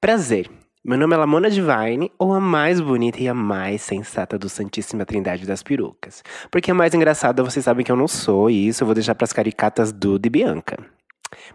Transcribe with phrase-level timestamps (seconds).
[0.00, 0.48] Prazer.
[0.84, 5.04] Meu nome é Lamona Divine, ou a mais bonita e a mais sensata do Santíssima
[5.04, 6.22] Trindade das Perucas.
[6.52, 9.16] Porque a mais engraçada vocês sabem que eu não sou, e isso eu vou deixar
[9.16, 10.78] para as caricatas Duda e Bianca.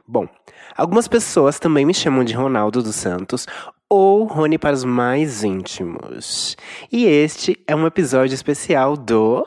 [0.06, 0.28] Bom,
[0.76, 3.48] algumas pessoas também me chamam de Ronaldo dos Santos
[3.90, 6.58] ou Rony para os mais íntimos.
[6.92, 9.46] E este é um episódio especial do.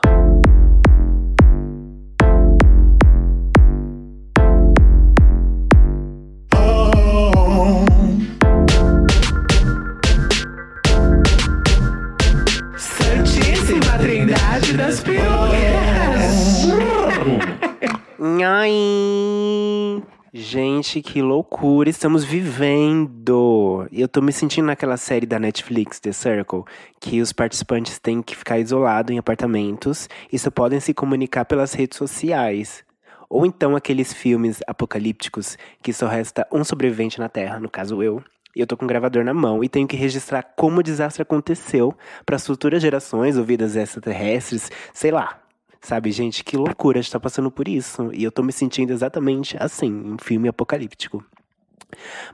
[20.33, 23.87] Gente, que loucura estamos vivendo!
[23.93, 26.63] Eu tô me sentindo naquela série da Netflix, The Circle,
[26.99, 31.71] que os participantes têm que ficar isolados em apartamentos e só podem se comunicar pelas
[31.73, 32.83] redes sociais.
[33.29, 38.21] Ou então aqueles filmes apocalípticos que só resta um sobrevivente na Terra, no caso eu,
[38.53, 41.21] e eu tô com um gravador na mão e tenho que registrar como o desastre
[41.21, 45.46] aconteceu para as futuras gerações ou vidas extraterrestres, sei lá.
[45.81, 48.09] Sabe, gente, que loucura estar passando por isso.
[48.13, 51.23] E eu tô me sentindo exatamente assim, um filme apocalíptico.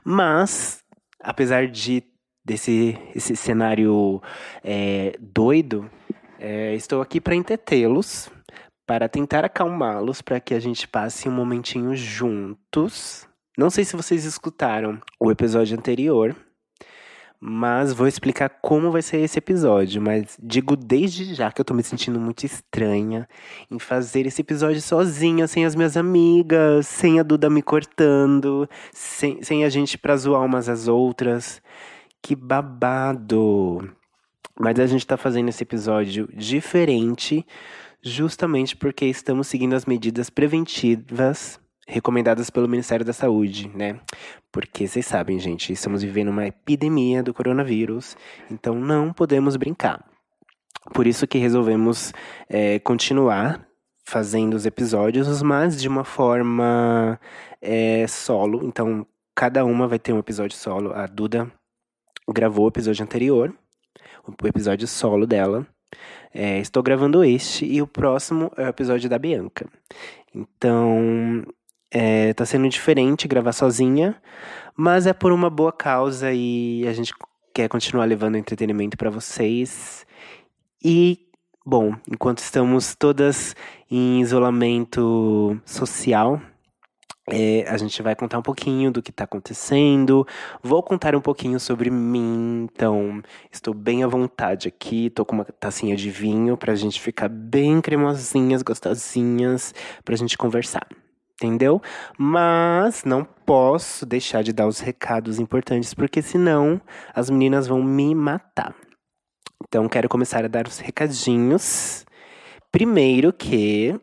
[0.04, 0.82] Mas,
[1.20, 2.02] apesar de
[2.44, 4.20] desse esse cenário
[4.62, 5.90] é, doido,
[6.38, 8.30] é, estou aqui para entretê-los,
[8.86, 13.26] para tentar acalmá-los, para que a gente passe um momentinho juntos.
[13.56, 16.36] Não sei se vocês escutaram o episódio anterior,
[17.40, 20.00] mas vou explicar como vai ser esse episódio.
[20.00, 23.28] Mas digo desde já que eu tô me sentindo muito estranha
[23.70, 29.42] em fazer esse episódio sozinha, sem as minhas amigas, sem a Duda me cortando, sem,
[29.42, 31.60] sem a gente pra zoar umas às outras.
[32.22, 33.90] Que babado!
[34.58, 37.44] Mas a gente tá fazendo esse episódio diferente,
[38.00, 44.00] justamente porque estamos seguindo as medidas preventivas recomendadas pelo Ministério da Saúde, né?
[44.50, 48.16] Porque vocês sabem, gente, estamos vivendo uma epidemia do coronavírus,
[48.50, 50.04] então não podemos brincar.
[50.92, 52.12] Por isso que resolvemos
[52.48, 53.66] é, continuar
[54.04, 57.18] fazendo os episódios, mas de uma forma
[57.60, 58.64] é, solo.
[58.64, 60.92] Então, cada uma vai ter um episódio solo.
[60.92, 61.50] A Duda
[62.28, 63.54] gravou o episódio anterior,
[64.26, 65.66] o episódio solo dela.
[66.32, 69.66] É, estou gravando este e o próximo é o episódio da Bianca.
[70.34, 71.44] Então,
[71.94, 74.20] é, tá sendo diferente gravar sozinha,
[74.76, 77.14] mas é por uma boa causa e a gente
[77.54, 80.04] quer continuar levando entretenimento para vocês.
[80.84, 81.20] E,
[81.64, 83.54] bom, enquanto estamos todas
[83.88, 86.40] em isolamento social,
[87.30, 90.26] é, a gente vai contar um pouquinho do que está acontecendo.
[90.64, 92.68] Vou contar um pouquinho sobre mim.
[92.74, 93.22] Então,
[93.52, 95.10] estou bem à vontade aqui.
[95.10, 99.72] Tô com uma tacinha de vinho pra gente ficar bem cremosinhas, gostosinhas,
[100.04, 100.86] pra gente conversar
[101.34, 101.82] entendeu?
[102.18, 106.80] Mas não posso deixar de dar os recados importantes, porque senão
[107.14, 108.74] as meninas vão me matar.
[109.66, 112.04] Então, quero começar a dar os recadinhos.
[112.70, 113.98] Primeiro que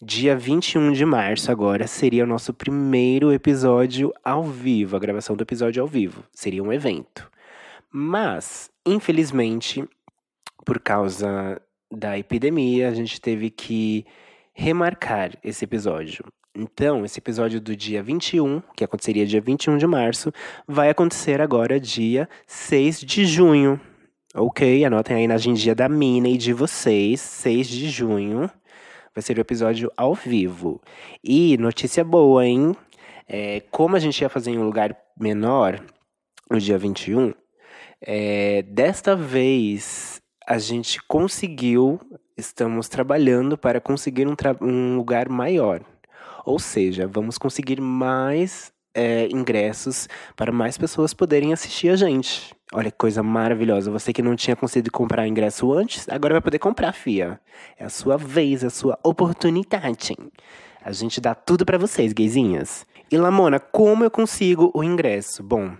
[0.00, 5.42] dia 21 de março agora seria o nosso primeiro episódio ao vivo, a gravação do
[5.42, 6.24] episódio ao vivo.
[6.32, 7.30] Seria um evento.
[7.90, 9.88] Mas, infelizmente,
[10.64, 11.60] por causa
[11.90, 14.04] da epidemia, a gente teve que
[14.58, 16.24] remarcar esse episódio.
[16.52, 20.32] Então, esse episódio do dia 21, que aconteceria dia 21 de março,
[20.66, 23.80] vai acontecer agora dia 6 de junho.
[24.34, 24.84] Ok?
[24.84, 28.50] Anotem aí na agendinha da Mina e de vocês, 6 de junho.
[29.14, 30.82] Vai ser o episódio ao vivo.
[31.22, 32.74] E notícia boa, hein?
[33.28, 35.80] É, como a gente ia fazer em um lugar menor,
[36.50, 37.32] no dia 21,
[38.00, 42.00] é, desta vez a gente conseguiu
[42.38, 45.82] estamos trabalhando para conseguir um, um lugar maior.
[46.46, 52.54] Ou seja, vamos conseguir mais é, ingressos para mais pessoas poderem assistir a gente.
[52.72, 53.90] Olha que coisa maravilhosa.
[53.90, 57.40] Você que não tinha conseguido comprar ingresso antes, agora vai poder comprar, fia.
[57.76, 60.16] É a sua vez, a sua oportunidade.
[60.82, 62.86] A gente dá tudo para vocês, gaysinhas.
[63.10, 65.42] E Lamona, como eu consigo o ingresso?
[65.42, 65.72] Bom,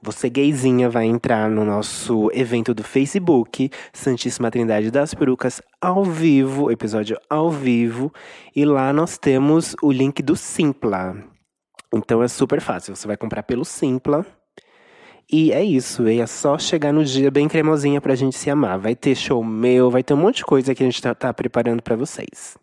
[0.00, 6.70] você gayzinha vai entrar no nosso evento do Facebook, Santíssima Trindade das Perucas, ao vivo,
[6.70, 8.12] episódio ao vivo.
[8.54, 11.16] E lá nós temos o link do Simpla.
[11.94, 12.96] Então é super fácil.
[12.96, 14.26] Você vai comprar pelo Simpla.
[15.30, 18.78] E é isso, é só chegar no dia bem cremosinha pra gente se amar.
[18.78, 21.32] Vai ter show meu, vai ter um monte de coisa que a gente tá, tá
[21.32, 22.58] preparando para vocês.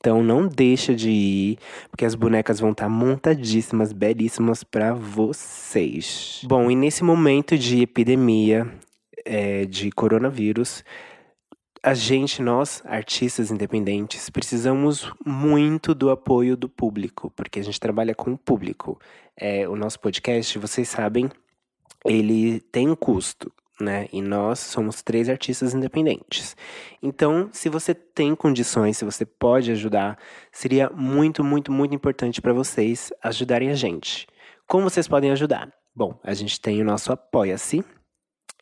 [0.00, 1.58] Então não deixa de ir,
[1.90, 6.40] porque as bonecas vão estar tá montadíssimas, belíssimas para vocês.
[6.44, 8.66] Bom, e nesse momento de epidemia
[9.26, 10.82] é, de coronavírus,
[11.82, 18.14] a gente, nós, artistas independentes, precisamos muito do apoio do público, porque a gente trabalha
[18.14, 18.98] com o público.
[19.36, 21.30] É, o nosso podcast, vocês sabem,
[22.06, 24.06] ele tem um custo, né?
[24.12, 26.56] E nós somos três artistas independentes.
[27.02, 30.18] Então, se você tem condições, se você pode ajudar,
[30.52, 34.26] seria muito, muito, muito importante para vocês ajudarem a gente.
[34.66, 35.72] Como vocês podem ajudar?
[35.94, 37.84] Bom, a gente tem o nosso Apoia-se.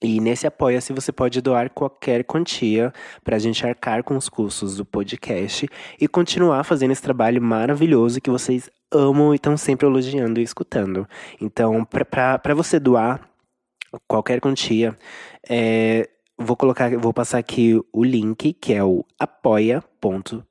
[0.00, 2.92] E nesse Apoia-se você pode doar qualquer quantia
[3.24, 5.68] para a gente arcar com os custos do podcast
[6.00, 11.06] e continuar fazendo esse trabalho maravilhoso que vocês amam e estão sempre elogiando e escutando.
[11.40, 13.27] Então, para você doar,
[14.06, 14.96] qualquer quantia.
[15.48, 20.46] É, vou colocar, vou passar aqui o link, que é o apoia.cse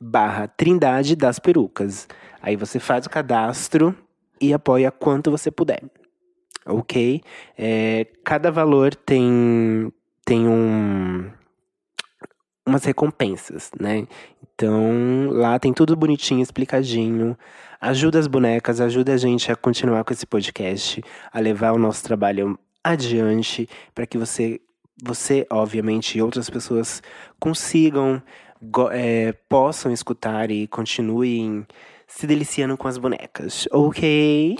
[0.00, 2.08] barra Trindade das Perucas.
[2.42, 3.94] Aí você faz o cadastro
[4.40, 5.82] e apoia quanto você puder.
[6.66, 7.20] Ok?
[7.56, 9.92] É, cada valor tem,
[10.24, 11.30] tem um,
[12.66, 14.06] umas recompensas, né?
[14.54, 17.36] Então, lá tem tudo bonitinho, explicadinho.
[17.86, 22.02] Ajuda as bonecas, ajuda a gente a continuar com esse podcast, a levar o nosso
[22.02, 24.60] trabalho adiante, para que você,
[25.02, 27.02] você, obviamente, e outras pessoas
[27.38, 28.22] consigam,
[28.90, 31.66] é, possam escutar e continuem
[32.06, 34.56] se deliciando com as bonecas, ok?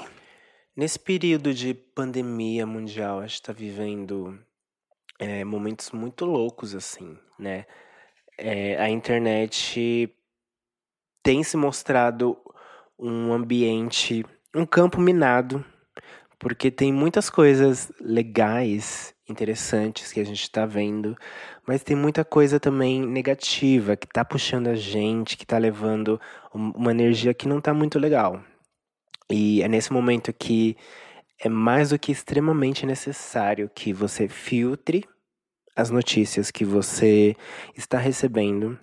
[0.76, 4.38] Nesse período de pandemia mundial, a gente está vivendo
[5.18, 7.64] é, momentos muito loucos, assim, né?
[8.38, 10.12] é, a internet
[11.22, 12.36] tem se mostrado
[13.06, 14.24] um ambiente,
[14.54, 15.62] um campo minado,
[16.38, 21.14] porque tem muitas coisas legais, interessantes que a gente está vendo,
[21.66, 26.18] mas tem muita coisa também negativa que está puxando a gente, que está levando
[26.52, 28.42] uma energia que não está muito legal.
[29.30, 30.74] E é nesse momento que
[31.38, 35.04] é mais do que extremamente necessário que você filtre
[35.76, 37.36] as notícias que você
[37.76, 38.78] está recebendo.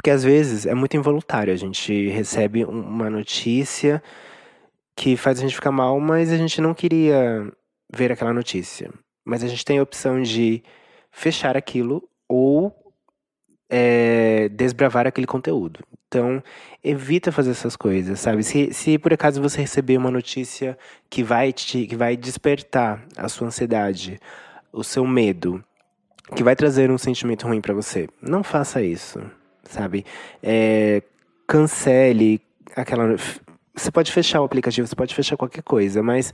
[0.00, 4.02] Porque às vezes é muito involuntário, a gente recebe uma notícia
[4.96, 7.52] que faz a gente ficar mal, mas a gente não queria
[7.92, 8.90] ver aquela notícia.
[9.26, 10.62] Mas a gente tem a opção de
[11.10, 12.74] fechar aquilo ou
[13.68, 15.80] é, desbravar aquele conteúdo.
[16.08, 16.42] Então,
[16.82, 18.42] evita fazer essas coisas, sabe?
[18.42, 20.78] Se, se por acaso você receber uma notícia
[21.10, 24.18] que vai, te, que vai despertar a sua ansiedade,
[24.72, 25.62] o seu medo,
[26.34, 28.08] que vai trazer um sentimento ruim para você.
[28.22, 29.20] Não faça isso,
[29.64, 30.04] sabe?
[30.42, 31.02] É,
[31.46, 32.40] cancele
[32.76, 33.16] aquela.
[33.74, 36.32] Você pode fechar o aplicativo, você pode fechar qualquer coisa, mas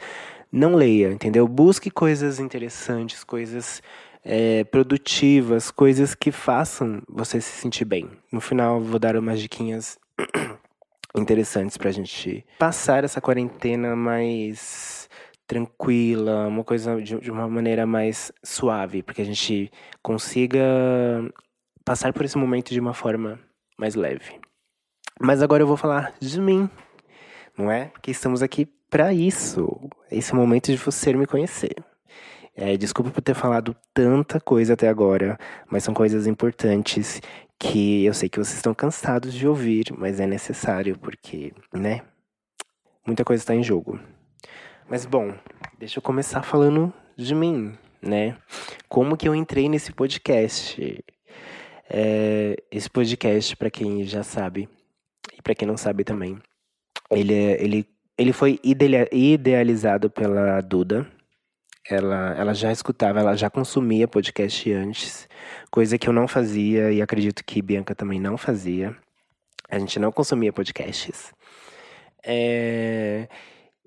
[0.51, 1.47] não leia, entendeu?
[1.47, 3.83] Busque coisas interessantes, coisas
[4.25, 8.11] é, produtivas, coisas que façam você se sentir bem.
[8.33, 9.99] No final, vou dar umas diquinhas
[11.17, 15.09] interessantes pra gente passar essa quarentena mais
[15.47, 19.71] tranquila, uma coisa de, de uma maneira mais suave, para que a gente
[20.03, 20.61] consiga
[21.87, 23.39] passar por esse momento de uma forma
[23.79, 24.41] mais leve.
[25.21, 26.69] Mas agora eu vou falar de mim,
[27.57, 27.93] não é?
[28.03, 29.89] Que estamos aqui para isso.
[30.11, 31.77] Esse momento de você me conhecer.
[32.57, 35.39] É, desculpa por ter falado tanta coisa até agora,
[35.71, 37.21] mas são coisas importantes
[37.59, 42.03] que eu sei que vocês estão cansados de ouvir, mas é necessário porque, né?
[43.07, 44.01] Muita coisa está em jogo.
[44.89, 45.35] Mas bom,
[45.79, 48.37] deixa eu começar falando de mim, né?
[48.89, 51.05] Como que eu entrei nesse podcast?
[51.89, 54.69] É, esse podcast, para quem já sabe
[55.37, 56.39] e para quem não sabe também,
[57.11, 57.89] ele, é, ele,
[58.19, 61.07] ele foi idealizado pela Duda.
[61.89, 65.29] Ela, ela já escutava, ela já consumia podcast antes,
[65.71, 68.97] coisa que eu não fazia e acredito que Bianca também não fazia.
[69.69, 71.33] A gente não consumia podcasts.
[72.25, 73.29] É,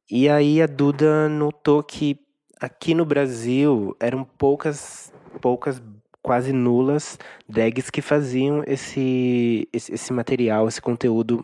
[0.10, 2.18] e aí a Duda notou que
[2.60, 5.82] aqui no Brasil eram poucas, poucas,
[6.30, 7.18] quase nulas
[7.48, 11.44] drags que faziam esse, esse, esse material, esse conteúdo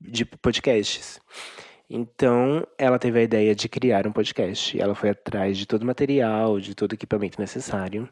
[0.00, 1.20] de podcasts.
[1.90, 4.80] Então, ela teve a ideia de criar um podcast.
[4.80, 8.08] Ela foi atrás de todo o material, de todo o equipamento necessário.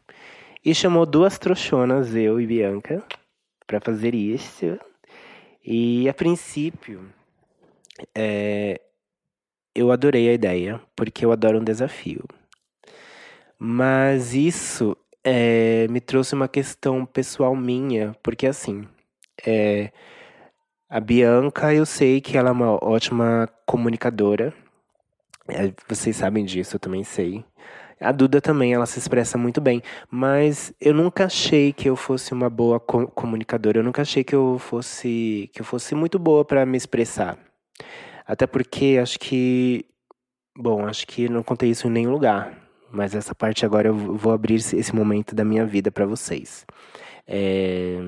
[0.65, 3.01] E chamou duas trouxonas, eu e Bianca,
[3.65, 4.77] para fazer isso.
[5.63, 7.09] E, a princípio,
[8.13, 8.81] é,
[9.73, 12.25] eu adorei a ideia, porque eu adoro um desafio.
[13.57, 18.87] Mas isso é, me trouxe uma questão pessoal minha, porque assim,
[19.45, 19.91] é,
[20.89, 24.53] a Bianca, eu sei que ela é uma ótima comunicadora.
[25.47, 27.43] É, vocês sabem disso, eu também sei.
[27.99, 32.33] A Duda também, ela se expressa muito bem, mas eu nunca achei que eu fosse
[32.33, 33.79] uma boa co comunicadora.
[33.79, 37.37] Eu nunca achei que eu fosse que eu fosse muito boa para me expressar.
[38.25, 39.85] Até porque acho que.
[40.57, 42.62] Bom, acho que não contei isso em nenhum lugar.
[42.93, 46.63] Mas essa parte agora eu vou abrir esse momento da minha vida para vocês.
[47.27, 47.99] É,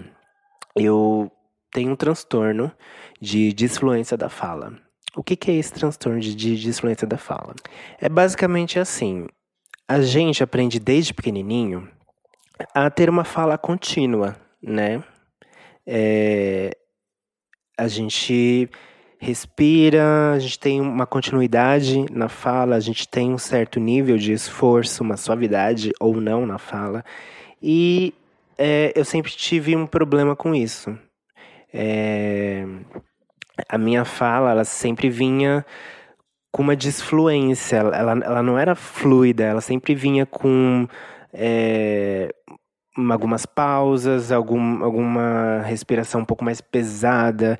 [0.76, 1.32] eu
[1.74, 2.72] tenho um transtorno
[3.20, 4.78] de disfluência da fala.
[5.16, 7.56] o que, que é esse transtorno de, de disfluência da fala?
[8.00, 9.28] É basicamente assim:
[9.88, 11.90] a gente aprende desde pequenininho
[12.72, 15.04] a ter uma fala contínua, né?
[15.88, 16.78] É,
[17.76, 18.70] a gente
[19.20, 24.34] respira, a gente tem uma continuidade na fala, a gente tem um certo nível de
[24.34, 27.04] esforço, uma suavidade ou não na fala.
[27.62, 28.14] E
[28.58, 30.98] é, eu sempre tive um problema com isso.
[31.74, 32.66] É,
[33.70, 35.66] a minha fala, ela sempre vinha
[36.52, 40.88] com uma disfluência, ela, ela não era fluida, ela sempre vinha com
[41.34, 42.34] é,
[43.10, 47.60] algumas pausas, algum, alguma respiração um pouco mais pesada.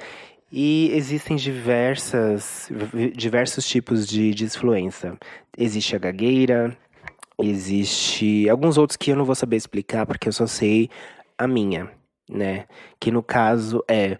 [0.52, 2.70] E existem diversas,
[3.16, 5.18] diversos tipos de disfluência.
[5.58, 6.78] Existe a gagueira,
[7.38, 10.90] existe alguns outros que eu não vou saber explicar porque eu só sei
[11.38, 11.92] a minha,
[12.30, 12.66] né?
[13.00, 14.18] Que no caso é,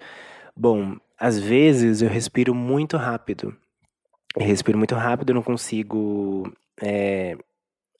[0.56, 3.56] bom, às vezes eu respiro muito rápido.
[4.36, 6.52] Eu respiro muito rápido, eu não consigo
[6.82, 7.38] é,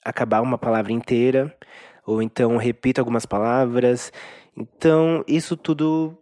[0.04, 1.56] acabar uma palavra inteira,
[2.04, 4.12] ou então repito algumas palavras.
[4.56, 6.16] Então, isso tudo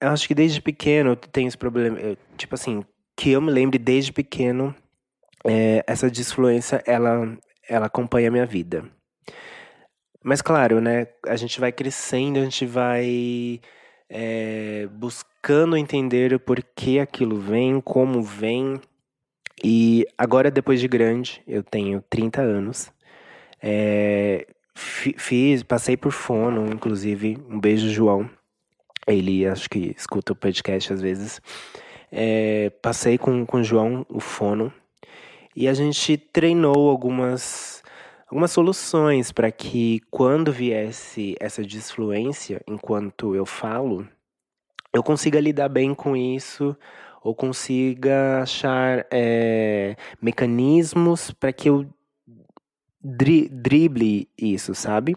[0.00, 1.98] eu acho que desde pequeno eu tenho esse problema.
[1.98, 2.84] Eu, tipo assim,
[3.16, 4.74] que eu me lembre desde pequeno,
[5.44, 7.36] é, essa disfluência, ela,
[7.68, 8.84] ela acompanha a minha vida.
[10.22, 11.06] Mas claro, né?
[11.26, 13.60] A gente vai crescendo, a gente vai
[14.08, 18.80] é, buscando entender o porquê aquilo vem, como vem.
[19.62, 22.92] E agora, depois de grande, eu tenho 30 anos.
[23.62, 27.38] É, fiz, passei por fono, inclusive.
[27.48, 28.28] Um beijo, João.
[29.06, 31.40] Ele acho que escuta o podcast às vezes.
[32.10, 34.72] É, passei com, com o João o fono
[35.54, 37.82] e a gente treinou algumas,
[38.28, 44.06] algumas soluções para que quando viesse essa disfluência enquanto eu falo,
[44.92, 46.76] eu consiga lidar bem com isso
[47.22, 51.86] ou consiga achar é, mecanismos para que eu
[53.02, 55.16] dri drible isso, sabe?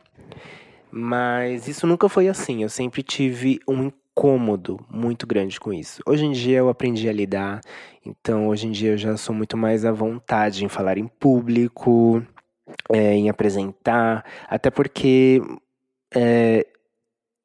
[0.91, 2.63] Mas isso nunca foi assim.
[2.63, 6.01] Eu sempre tive um incômodo muito grande com isso.
[6.05, 7.61] Hoje em dia eu aprendi a lidar,
[8.05, 12.21] então hoje em dia eu já sou muito mais à vontade em falar em público,
[12.89, 15.41] é, em apresentar, até porque
[16.13, 16.65] é,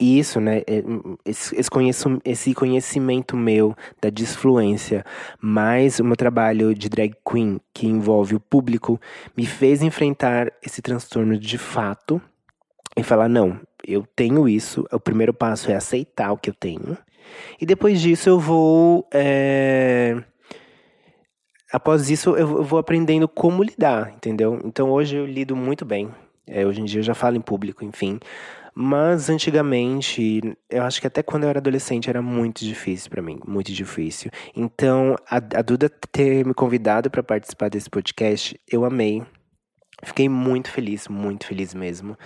[0.01, 0.83] isso, né, é,
[1.25, 5.05] esse, esse, conheço, esse conhecimento meu da disfluência,
[5.41, 9.01] mais o meu trabalho de drag queen, que envolve o público,
[9.37, 12.21] me fez enfrentar esse transtorno de fato
[12.97, 14.87] e falar: não, eu tenho isso.
[14.93, 16.97] O primeiro passo é aceitar o que eu tenho.
[17.61, 19.09] E depois disso eu vou.
[19.13, 20.23] É...
[21.73, 24.61] Após isso, eu vou aprendendo como lidar, entendeu?
[24.65, 26.09] Então hoje eu lido muito bem.
[26.47, 28.21] É, hoje em dia eu já falo em público, enfim.
[28.77, 33.39] Mas antigamente, eu acho que até quando eu era adolescente era muito difícil para mim,
[33.47, 34.31] muito difícil.
[34.55, 39.23] Então, a, a Duda ter me convidado para participar desse podcast, eu amei.
[40.03, 42.19] Fiquei muito feliz, muito feliz mesmo.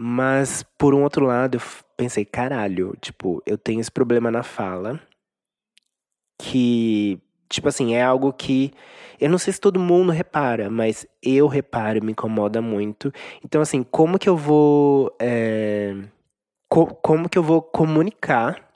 [0.00, 1.60] Mas, por um outro lado, eu
[1.96, 5.00] pensei, caralho, tipo, eu tenho esse problema na fala.
[6.40, 8.72] Que, tipo assim, é algo que.
[9.20, 13.12] Eu não sei se todo mundo repara, mas eu reparo, me incomoda muito.
[13.44, 15.12] Então, assim, como que eu vou.
[15.20, 15.96] É,
[16.68, 18.70] co como que eu vou comunicar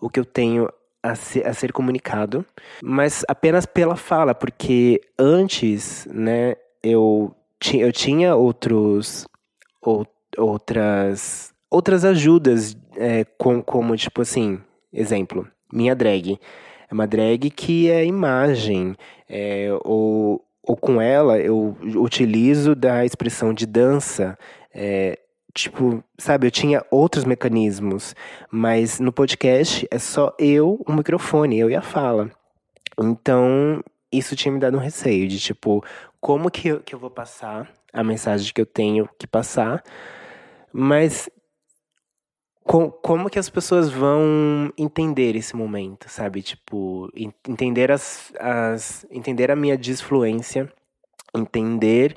[0.00, 0.68] o que eu tenho
[1.02, 2.46] a ser, a ser comunicado,
[2.82, 7.34] mas apenas pela fala, porque antes, né, eu,
[7.74, 9.26] eu tinha outros
[10.36, 14.60] outras outras ajudas, é, com, como tipo assim,
[14.92, 16.38] exemplo, minha drag.
[16.88, 18.94] É uma drag que é imagem,
[19.28, 24.38] é, ou, ou com ela eu utilizo da expressão de dança.
[24.72, 25.18] É,
[25.52, 28.14] tipo, sabe, eu tinha outros mecanismos,
[28.50, 32.30] mas no podcast é só eu, o microfone, eu e a fala.
[32.98, 35.84] Então, isso tinha me dado um receio de tipo,
[36.20, 39.82] como que eu, que eu vou passar a mensagem que eu tenho que passar
[40.78, 41.30] mas
[42.62, 46.42] com, como que as pessoas vão entender esse momento, sabe?
[46.42, 47.10] Tipo,
[47.48, 50.70] entender as, as entender a minha disfluência,
[51.34, 52.14] entender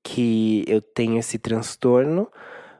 [0.00, 2.30] que eu tenho esse transtorno,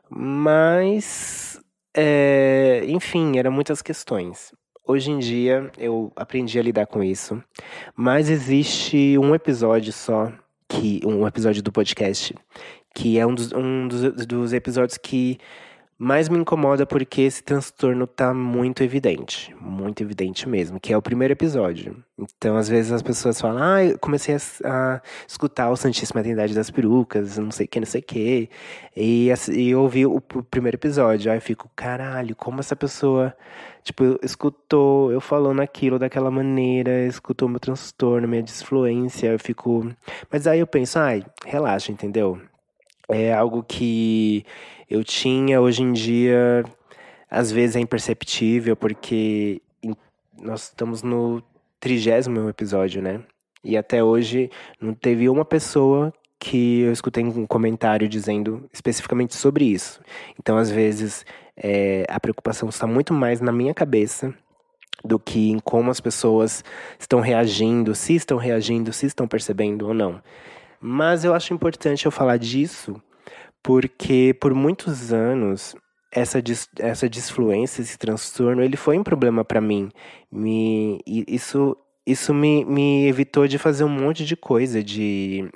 [0.08, 1.60] mas
[1.96, 4.52] é, enfim, eram muitas questões.
[4.86, 7.42] Hoje em dia eu aprendi a lidar com isso,
[7.96, 10.32] mas existe um episódio só
[10.68, 12.34] que um episódio do podcast
[12.94, 15.38] que é um dos, um dos, dos episódios que
[15.98, 21.02] mais me incomoda porque esse transtorno tá muito evidente, muito evidente mesmo, que é o
[21.02, 21.96] primeiro episódio.
[22.16, 26.54] Então, às vezes as pessoas falam, ah, eu comecei a, a escutar o Santíssima Trindade
[26.54, 28.48] das Perucas, não sei que, não sei que,
[28.96, 33.34] e, e eu ouvi o, o, primeiro episódio, aí eu fico, caralho, como essa pessoa,
[33.82, 39.90] tipo, escutou eu falando aquilo daquela maneira, escutou meu transtorno, minha disfluência, eu fico...
[40.30, 42.40] Mas aí eu penso, ai, relaxa, entendeu?
[43.08, 44.44] É algo que
[44.90, 46.64] eu tinha, hoje em dia,
[47.30, 49.60] às vezes é imperceptível, porque
[50.40, 51.42] nós estamos no
[51.80, 53.20] trigésimo episódio, né?
[53.62, 59.64] E até hoje não teve uma pessoa que eu escutei um comentário dizendo especificamente sobre
[59.64, 60.00] isso.
[60.38, 61.26] Então, às vezes,
[61.56, 64.32] é, a preocupação está muito mais na minha cabeça
[65.04, 66.64] do que em como as pessoas
[66.98, 70.22] estão reagindo, se estão reagindo, se estão percebendo ou não.
[70.80, 73.00] Mas eu acho importante eu falar disso
[73.62, 75.74] porque por muitos anos
[76.10, 79.90] essa, dis, essa disfluência, esse transtorno, ele foi um problema para mim.
[80.30, 81.76] Me, isso
[82.08, 85.46] isso me, me evitou de fazer um monte de coisa, de,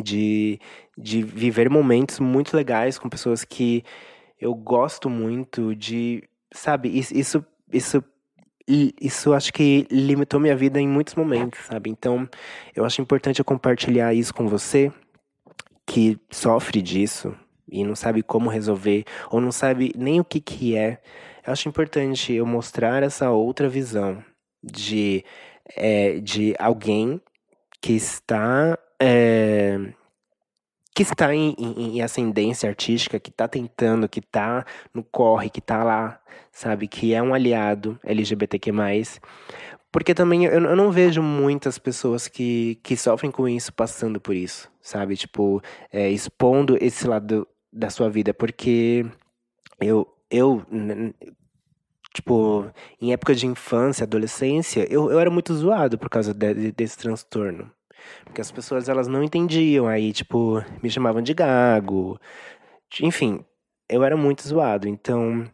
[0.00, 0.60] de,
[0.96, 3.82] de viver momentos muito legais com pessoas que
[4.40, 6.22] eu gosto muito, de,
[6.52, 8.04] sabe, isso, isso,
[9.00, 11.90] isso acho que limitou minha vida em muitos momentos, sabe?
[11.90, 12.28] Então,
[12.76, 14.92] eu acho importante eu compartilhar isso com você,
[15.86, 17.34] que sofre disso
[17.70, 21.00] e não sabe como resolver ou não sabe nem o que que é,
[21.46, 24.22] eu acho importante eu mostrar essa outra visão
[24.62, 25.24] de,
[25.76, 27.20] é, de alguém
[27.80, 29.92] que está é,
[30.94, 35.58] que está em, em, em, ascendência artística, que está tentando, que está no corre, que
[35.58, 36.20] está lá,
[36.52, 38.70] sabe, que é um aliado LGBTQ+,
[39.90, 44.34] porque também eu, eu não vejo muitas pessoas que, que sofrem com isso passando por
[44.34, 45.16] isso, sabe?
[45.16, 45.62] Tipo,
[45.92, 48.34] é, expondo esse lado da sua vida.
[48.34, 49.06] Porque
[49.80, 50.62] eu, eu
[52.12, 52.70] tipo,
[53.00, 57.70] em época de infância, adolescência, eu, eu era muito zoado por causa de, desse transtorno.
[58.24, 59.86] Porque as pessoas, elas não entendiam.
[59.86, 62.20] Aí, tipo, me chamavam de gago.
[63.00, 63.44] Enfim,
[63.88, 64.88] eu era muito zoado.
[64.88, 65.48] Então,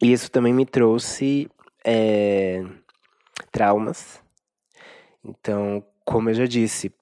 [0.00, 1.50] isso também me trouxe...
[1.82, 2.62] É,
[3.50, 4.22] traumas.
[5.24, 6.92] Então, como eu já disse,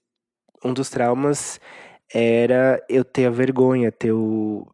[0.65, 1.61] um dos traumas
[2.13, 4.67] era eu ter a vergonha, ter o,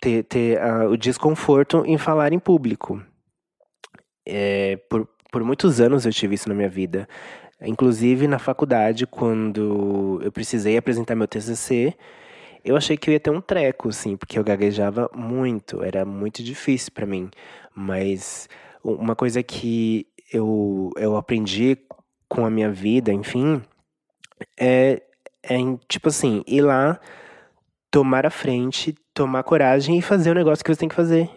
[0.00, 3.02] ter, ter o desconforto em falar em público.
[4.26, 7.08] É, por, por muitos anos eu tive isso na minha vida.
[7.60, 11.94] Inclusive na faculdade, quando eu precisei apresentar meu TCC,
[12.64, 16.42] eu achei que eu ia ter um treco, assim, porque eu gaguejava muito, era muito
[16.42, 17.30] difícil para mim.
[17.74, 18.48] Mas
[18.82, 21.78] uma coisa que eu, eu aprendi
[22.28, 23.62] com a minha vida, enfim,
[24.58, 25.00] é,
[25.48, 25.56] é
[25.88, 26.98] tipo assim, ir lá,
[27.90, 31.30] tomar a frente, tomar coragem e fazer o negócio que você tem que fazer.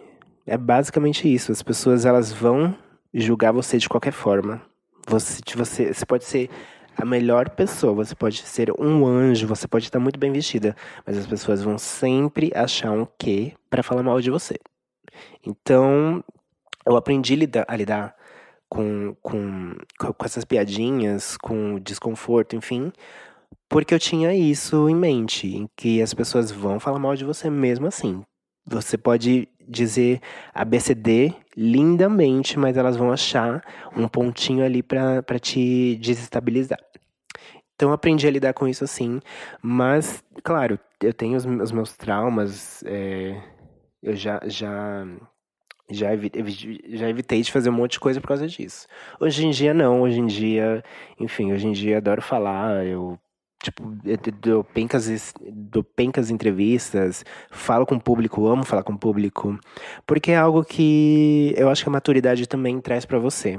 [0.46, 1.52] É basicamente isso.
[1.52, 2.76] As pessoas elas vão
[3.14, 4.60] julgar você de qualquer forma.
[5.06, 6.50] Você, você, você pode ser
[6.96, 11.16] a melhor pessoa, você pode ser um anjo, você pode estar muito bem vestida, mas
[11.16, 14.56] as pessoas vão sempre achar um quê para falar mal de você.
[15.44, 16.22] Então,
[16.86, 18.14] eu aprendi a lidar, a lidar
[18.68, 22.92] com, com, com essas piadinhas, com desconforto, enfim,
[23.70, 27.48] porque eu tinha isso em mente, em que as pessoas vão falar mal de você
[27.48, 28.22] mesmo assim.
[28.66, 30.20] Você pode dizer
[30.52, 33.62] ABCD lindamente, mas elas vão achar
[33.96, 36.80] um pontinho ali para te desestabilizar.
[37.76, 39.20] Então aprendi a lidar com isso assim,
[39.62, 43.40] mas, claro, eu tenho os, os meus traumas, é,
[44.02, 45.06] eu já, já
[45.90, 46.10] já,
[46.88, 48.86] já evitei de fazer um monte de coisa por causa disso.
[49.20, 50.02] Hoje em dia, não.
[50.02, 50.84] Hoje em dia,
[51.18, 52.86] enfim, hoje em dia adoro falar.
[52.86, 53.18] Eu,
[53.62, 53.82] tipo,
[54.40, 59.58] dou pencas, dou pencas entrevistas, falo com o público, amo falar com o público.
[60.06, 63.58] Porque é algo que eu acho que a maturidade também traz para você.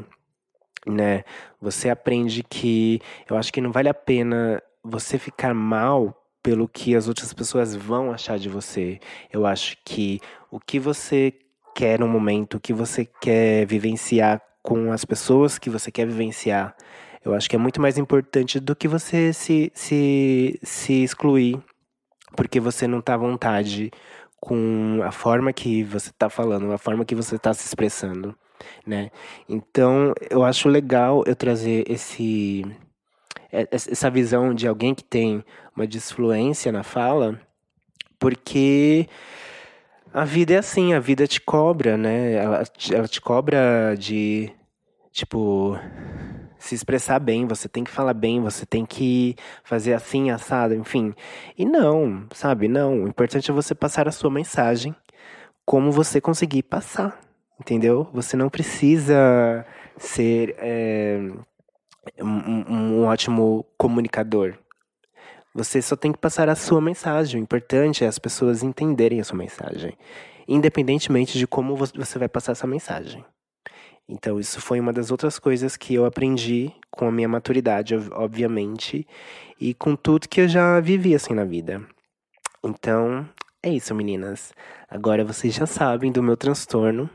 [0.85, 1.23] Né?
[1.61, 6.95] Você aprende que eu acho que não vale a pena você ficar mal pelo que
[6.95, 8.99] as outras pessoas vão achar de você.
[9.31, 11.33] Eu acho que o que você
[11.75, 16.75] quer no momento, que você quer vivenciar com as pessoas que você quer vivenciar.
[17.23, 21.61] Eu acho que é muito mais importante do que você se, se, se excluir
[22.35, 23.91] porque você não está à vontade
[24.39, 28.35] com a forma que você está falando, a forma que você está se expressando,
[28.85, 29.11] né?
[29.47, 32.65] Então, eu acho legal eu trazer esse
[33.51, 35.43] é, essa visão de alguém que tem
[35.75, 37.39] uma disfluência na fala,
[38.17, 39.07] porque
[40.13, 42.33] a vida é assim, a vida te cobra, né?
[42.33, 44.51] Ela, ela te cobra de,
[45.11, 45.77] tipo,
[46.61, 51.13] se expressar bem, você tem que falar bem, você tem que fazer assim, assado, enfim.
[51.57, 52.67] E não, sabe?
[52.67, 53.03] Não.
[53.03, 54.95] O importante é você passar a sua mensagem
[55.65, 57.19] como você conseguir passar,
[57.59, 58.07] entendeu?
[58.13, 59.65] Você não precisa
[59.97, 61.19] ser é,
[62.21, 64.53] um, um ótimo comunicador.
[65.55, 67.41] Você só tem que passar a sua mensagem.
[67.41, 69.97] O importante é as pessoas entenderem a sua mensagem,
[70.47, 73.25] independentemente de como você vai passar essa mensagem.
[74.07, 79.07] Então, isso foi uma das outras coisas que eu aprendi com a minha maturidade, obviamente,
[79.59, 81.81] e com tudo que eu já vivi assim na vida.
[82.63, 83.27] Então,
[83.63, 84.53] é isso, meninas.
[84.89, 87.09] Agora vocês já sabem do meu transtorno,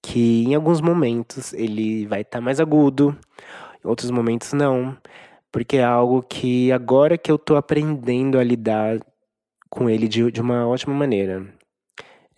[0.00, 3.16] que em alguns momentos ele vai estar tá mais agudo,
[3.84, 4.96] em outros momentos não,
[5.50, 8.98] porque é algo que agora que eu tô aprendendo a lidar
[9.68, 11.46] com ele de, de uma ótima maneira.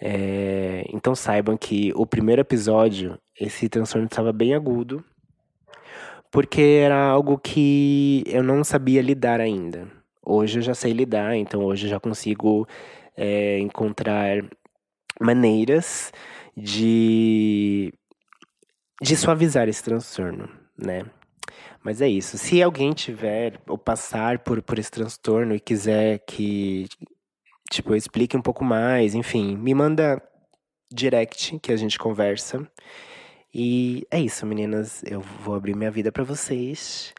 [0.07, 5.03] É, então saibam que o primeiro episódio, esse transtorno estava bem agudo,
[6.31, 9.88] porque era algo que eu não sabia lidar ainda.
[10.23, 12.69] Hoje eu já sei lidar, então hoje eu já consigo
[13.17, 14.45] é, encontrar
[15.19, 16.12] maneiras
[16.55, 17.90] de,
[19.01, 21.07] de suavizar esse transtorno, né?
[21.83, 22.37] Mas é isso.
[22.37, 26.88] Se alguém tiver ou passar por, por esse transtorno e quiser que,
[27.70, 30.22] tipo, explique um pouco mais, enfim, me manda
[30.92, 32.68] direct que a gente conversa.
[33.53, 35.03] E é isso, meninas.
[35.05, 37.14] Eu vou abrir minha vida para vocês.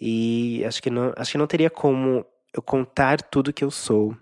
[0.00, 4.16] E acho que não, acho que não teria como eu contar tudo que eu sou,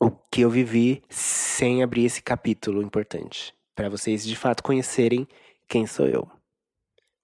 [0.00, 3.54] o que eu vivi, sem abrir esse capítulo importante.
[3.74, 5.26] Para vocês de fato conhecerem
[5.68, 6.28] quem sou eu.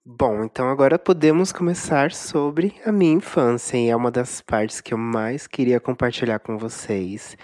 [0.09, 4.93] Bom, então agora podemos começar sobre a minha infância, e é uma das partes que
[4.93, 7.37] eu mais queria compartilhar com vocês,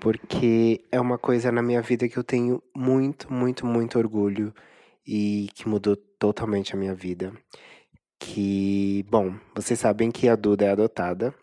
[0.00, 4.54] porque é uma coisa na minha vida que eu tenho muito, muito, muito orgulho
[5.06, 7.32] e que mudou totalmente a minha vida.
[8.18, 11.34] Que, bom, vocês sabem que a Duda é adotada,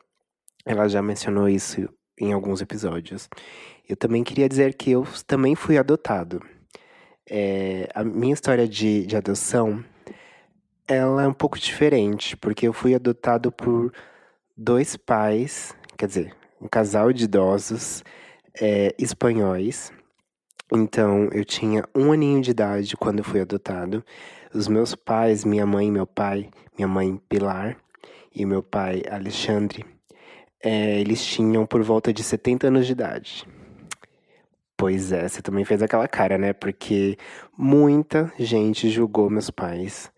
[0.66, 1.88] ela já mencionou isso
[2.20, 3.30] em alguns episódios.
[3.88, 6.42] Eu também queria dizer que eu também fui adotado.
[7.30, 9.84] É, a minha história de, de adoção
[10.88, 13.92] ela é um pouco diferente, porque eu fui adotado por
[14.56, 18.04] dois pais, quer dizer, um casal de idosos
[18.62, 19.92] é, espanhóis.
[20.74, 24.04] Então, eu tinha um aninho de idade quando eu fui adotado.
[24.54, 27.78] Os meus pais, minha mãe e meu pai, minha mãe Pilar
[28.34, 29.86] e meu pai Alexandre,
[30.64, 33.48] é, eles tinham por volta de 70 anos de idade.
[34.78, 36.52] Pois é, você também fez aquela cara, né?
[36.52, 37.18] Porque
[37.58, 40.12] muita gente julgou meus pais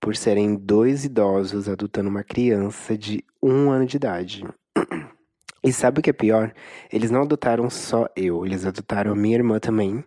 [0.00, 4.44] por serem dois idosos adotando uma criança de um ano de idade.
[5.64, 6.52] E sabe o que é pior?
[6.92, 10.04] Eles não adotaram só eu, eles adotaram minha irmã também,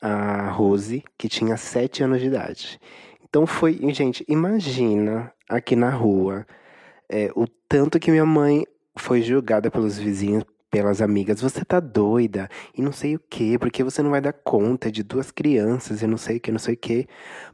[0.00, 2.80] a Rose, que tinha sete anos de idade.
[3.28, 6.46] Então foi, gente, imagina aqui na rua
[7.08, 12.48] é, o tanto que minha mãe foi julgada pelos vizinhos pelas amigas, você tá doida
[12.76, 16.06] e não sei o que, porque você não vai dar conta de duas crianças e
[16.06, 17.08] não sei o que, não sei o que.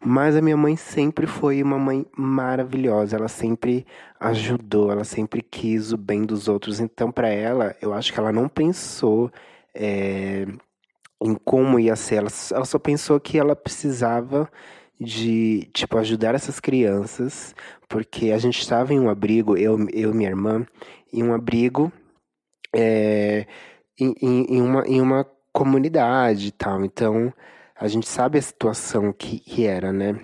[0.05, 3.87] Mas a minha mãe sempre foi uma mãe maravilhosa, ela sempre
[4.21, 6.79] ajudou, ela sempre quis o bem dos outros.
[6.79, 9.31] Então, para ela, eu acho que ela não pensou
[9.75, 10.47] é,
[11.23, 14.51] em como ia ser, ela, ela só pensou que ela precisava
[15.01, 17.55] de, tipo, ajudar essas crianças,
[17.89, 20.67] porque a gente estava em um abrigo, eu, eu e minha irmã,
[21.13, 21.93] em um abrigo
[22.77, 23.47] é,
[23.99, 26.85] em, em, uma, em uma comunidade e tal.
[26.85, 27.33] Então,
[27.79, 30.21] a gente sabe a situação que, que era, né?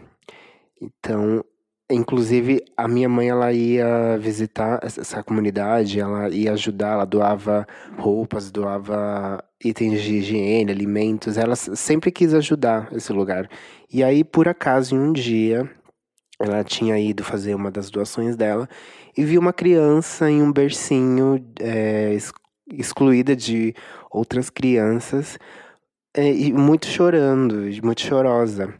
[0.80, 1.42] Então,
[1.90, 8.50] inclusive, a minha mãe, ela ia visitar essa comunidade, ela ia ajudar, ela doava roupas,
[8.50, 13.48] doava itens de higiene, alimentos, ela sempre quis ajudar esse lugar.
[13.90, 15.70] E aí, por acaso, em um dia,
[16.40, 18.68] ela tinha ido fazer uma das doações dela
[19.16, 22.16] e viu uma criança em um bercinho é,
[22.72, 23.74] excluída de
[24.10, 25.38] outras crianças
[26.14, 28.74] é, e muito chorando, muito chorosa.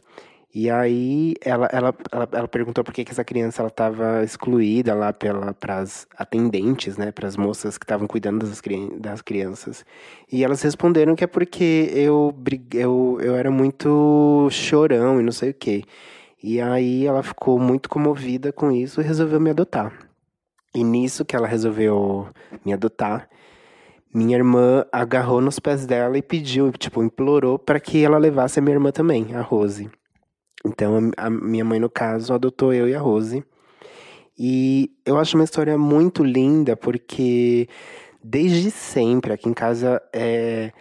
[0.55, 5.11] E aí ela, ela, ela, ela perguntou por que, que essa criança estava excluída lá
[5.11, 8.61] para as atendentes, né, para as moças que estavam cuidando das,
[9.01, 9.83] das crianças.
[10.31, 12.35] E elas responderam que é porque eu,
[12.75, 15.85] eu, eu era muito chorão e não sei o quê.
[16.43, 19.93] E aí ela ficou muito comovida com isso e resolveu me adotar.
[20.75, 22.29] E nisso que ela resolveu
[22.65, 23.27] me adotar,
[24.13, 28.63] minha irmã agarrou nos pés dela e pediu, tipo, implorou para que ela levasse a
[28.63, 29.91] minha irmã também, a Rose.
[30.65, 33.45] Então, a minha mãe, no caso, adotou eu e a Rose.
[34.39, 37.69] E eu acho uma história muito linda, porque
[38.23, 40.73] desde sempre, aqui em casa, é,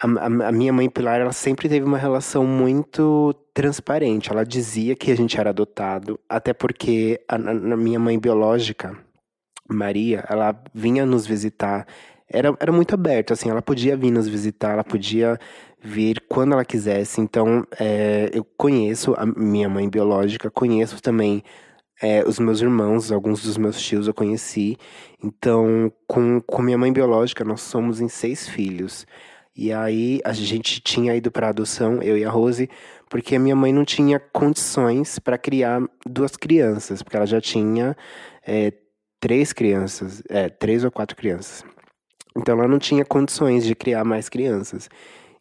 [0.00, 4.30] a, a, minha mãe Pilar, ela sempre teve uma relação muito transparente.
[4.30, 8.98] Ela dizia que a gente era adotado, até porque a, a minha mãe biológica,
[9.68, 11.86] Maria, ela vinha nos visitar
[12.28, 15.38] era, era muito aberto, assim, ela podia vir nos visitar, ela podia
[15.82, 17.20] vir quando ela quisesse.
[17.20, 21.42] Então, é, eu conheço a minha mãe biológica, conheço também
[22.02, 24.76] é, os meus irmãos, alguns dos meus tios eu conheci.
[25.22, 29.06] Então, com, com minha mãe biológica, nós somos em seis filhos.
[29.56, 32.68] E aí, a gente tinha ido para adoção, eu e a Rose,
[33.08, 37.96] porque a minha mãe não tinha condições para criar duas crianças, porque ela já tinha
[38.44, 38.72] é,
[39.20, 41.64] três crianças, é, três ou quatro crianças.
[42.36, 44.88] Então, ela não tinha condições de criar mais crianças.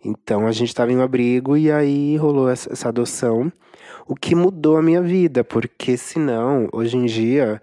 [0.03, 3.51] Então, a gente estava em um abrigo e aí rolou essa, adoção
[4.06, 7.62] o que mudou a minha vida, porque senão, hoje em dia,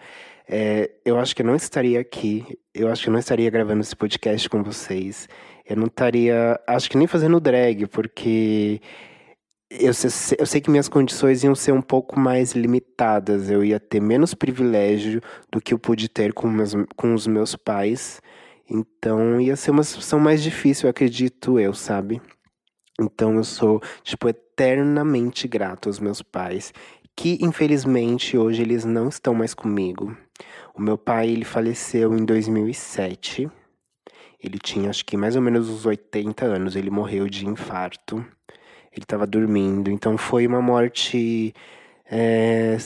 [0.48, 3.82] é, eu acho que eu não estaria aqui, eu acho que eu não estaria gravando
[3.82, 5.28] esse podcast com vocês,
[5.68, 8.80] eu não estaria, acho que nem fazendo drag, porque
[9.70, 13.78] eu sei, eu sei que minhas condições iam ser um pouco mais limitadas, eu ia
[13.78, 15.20] ter menos privilégio
[15.52, 18.20] do que eu pude ter com, meus, com os meus pais,
[18.70, 22.22] então ia ser uma situação mais difícil, eu acredito eu, sabe?
[23.00, 26.72] Então eu sou, tipo, eternamente grato aos meus pais,
[27.16, 30.16] que infelizmente hoje eles não estão mais comigo.
[30.74, 33.50] O meu pai, ele faleceu em 2007.
[34.42, 38.24] Ele tinha acho que mais ou menos uns 80 anos, ele morreu de infarto.
[38.92, 41.54] Ele estava dormindo, então foi uma morte
[42.10, 42.76] é,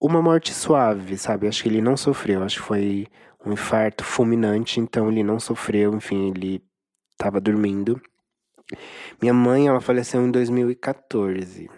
[0.00, 1.46] uma morte suave, sabe?
[1.48, 3.06] Acho que ele não sofreu, acho que foi
[3.44, 6.62] um infarto fulminante, então ele não sofreu, enfim, ele
[7.12, 8.00] estava dormindo.
[9.20, 11.68] Minha mãe, ela faleceu em 2014.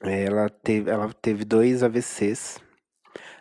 [0.00, 2.58] Ela teve, ela teve dois AVCs.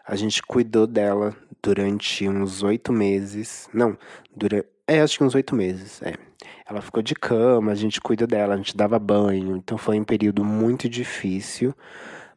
[0.08, 3.70] A gente cuidou dela durante uns oito meses.
[3.74, 3.98] Não,
[4.36, 4.68] durante.
[4.88, 6.14] É, acho que uns oito meses, é.
[6.68, 9.58] Ela ficou de cama, a gente cuidou dela, a gente dava banho.
[9.58, 11.74] Então foi um período muito difícil,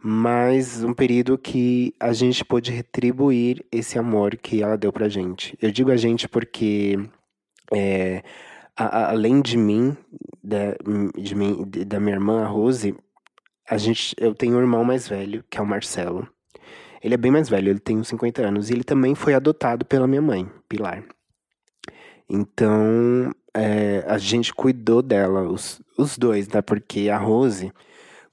[0.01, 5.57] mas um período que a gente pôde retribuir esse amor que ela deu pra gente.
[5.61, 6.99] Eu digo a gente porque
[7.73, 8.23] é,
[8.77, 9.97] a, além de mim,
[10.43, 10.77] da,
[11.17, 12.95] de mim, da minha irmã, a Rose,
[13.69, 16.29] a gente, eu tenho um irmão mais velho, que é o Marcelo.
[17.03, 18.71] Ele é bem mais velho, ele tem uns 50 anos.
[18.71, 21.05] E ele também foi adotado pela minha mãe, Pilar.
[22.29, 26.63] Então, é, a gente cuidou dela, os, os dois, né?
[26.63, 27.73] Porque a Rose,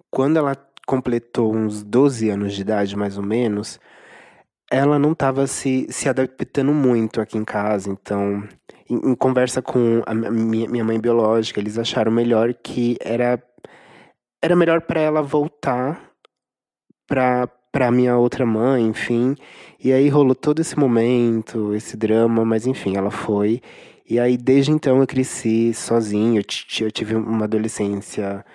[0.10, 3.80] quando ela completou uns 12 anos de idade, mais ou menos,
[4.70, 7.90] ela não estava se, se adaptando muito aqui em casa.
[7.90, 8.48] Então,
[8.90, 13.42] em, em conversa com a minha, minha mãe biológica, eles acharam melhor que era
[14.42, 16.12] era melhor para ela voltar
[17.08, 19.36] para para minha outra mãe, enfim.
[19.84, 23.62] E aí rolou todo esse momento, esse drama, mas enfim, ela foi.
[24.10, 26.42] E aí desde então eu cresci sozinho,
[26.80, 28.46] eu, tive uma adolescência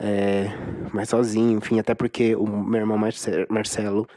[0.00, 0.46] é,
[0.92, 2.98] mais sozinho, enfim, até porque o meu irmão
[3.48, 4.08] Marcelo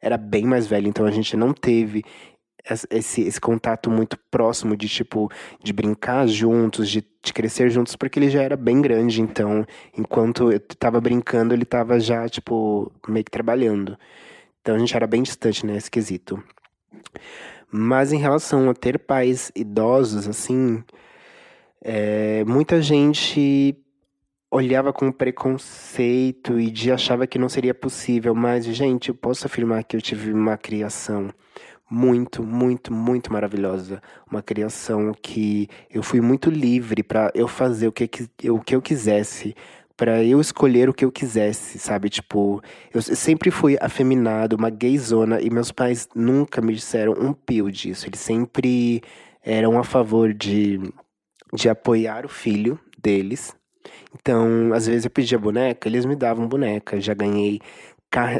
[0.00, 2.04] era bem mais velho, então a gente não teve
[2.90, 5.30] esse, esse contato muito próximo de tipo
[5.62, 9.64] de brincar juntos, de, de crescer juntos, porque ele já era bem grande, então
[9.96, 13.98] enquanto eu tava brincando, ele tava já tipo meio que trabalhando.
[14.60, 16.42] Então a gente era bem distante né, quesito.
[17.72, 20.82] Mas em relação a ter pais idosos, assim,
[21.82, 23.76] é, muita gente
[24.50, 29.84] olhava com preconceito e de achava que não seria possível, mas gente, eu posso afirmar
[29.84, 31.30] que eu tive uma criação
[31.88, 34.00] muito, muito, muito maravilhosa.
[34.30, 38.08] Uma criação que eu fui muito livre para eu fazer o que,
[38.48, 39.54] o que eu quisesse,
[39.96, 42.08] para eu escolher o que eu quisesse, sabe?
[42.08, 42.62] Tipo,
[42.94, 48.06] eu sempre fui afeminado, uma gayzona, e meus pais nunca me disseram um pio disso.
[48.06, 49.02] Eles sempre
[49.42, 50.80] eram a favor de,
[51.52, 53.54] de apoiar o filho deles.
[54.14, 57.00] Então, às vezes eu pedia boneca, eles me davam boneca.
[57.00, 57.60] Já ganhei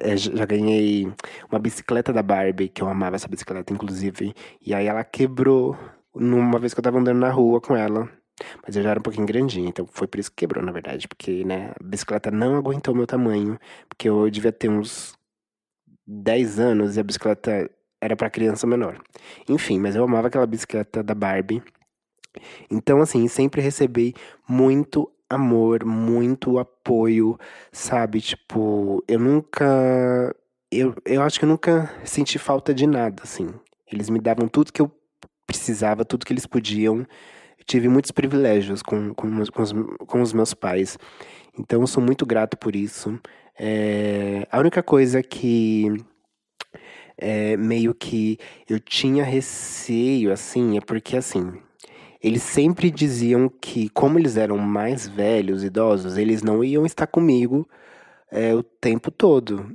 [0.02, 1.12] é, já ganhei
[1.50, 4.34] uma bicicleta da Barbie, que eu amava essa bicicleta, inclusive.
[4.60, 5.78] E aí ela quebrou
[6.14, 8.08] numa vez que eu tava andando na rua com ela.
[8.66, 11.06] Mas eu já era um pouquinho grandinha, então foi por isso que quebrou, na verdade.
[11.06, 13.58] Porque, né, a bicicleta não aguentou meu tamanho.
[13.88, 15.16] Porque eu devia ter uns
[16.06, 19.00] 10 anos e a bicicleta era para criança menor.
[19.48, 21.62] Enfim, mas eu amava aquela bicicleta da Barbie.
[22.70, 24.14] Então, assim, sempre recebi
[24.48, 27.38] muito amor, muito apoio,
[27.72, 28.20] sabe?
[28.20, 30.34] Tipo, eu nunca.
[30.70, 33.48] Eu, eu acho que eu nunca senti falta de nada, assim.
[33.90, 34.90] Eles me davam tudo que eu
[35.46, 36.98] precisava, tudo que eles podiam.
[37.58, 39.72] Eu tive muitos privilégios com, com, com, os,
[40.06, 40.98] com os meus pais.
[41.58, 43.18] Então, eu sou muito grato por isso.
[43.58, 45.86] É, a única coisa que
[47.18, 48.38] é, meio que
[48.68, 51.60] eu tinha receio, assim, é porque, assim,
[52.22, 57.68] eles sempre diziam que, como eles eram mais velhos, idosos, eles não iam estar comigo
[58.30, 59.66] é, o tempo todo.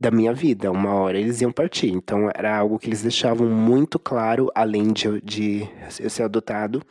[0.00, 0.70] da minha vida.
[0.70, 1.90] Uma hora eles iam partir.
[1.90, 5.68] Então era algo que eles deixavam muito claro, além de, de
[6.00, 6.82] eu ser adotado.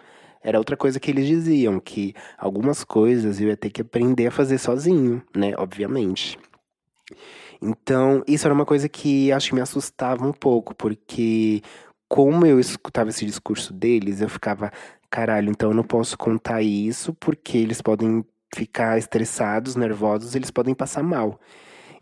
[0.44, 4.32] Era outra coisa que eles diziam, que algumas coisas eu ia ter que aprender a
[4.32, 5.54] fazer sozinho, né?
[5.58, 6.40] Obviamente.
[7.62, 11.62] Então, isso era uma coisa que acho que me assustava um pouco, porque
[12.12, 14.70] como eu escutava esse discurso deles, eu ficava,
[15.10, 20.76] caralho, então eu não posso contar isso porque eles podem ficar estressados, nervosos, eles podem
[20.76, 21.40] passar mal.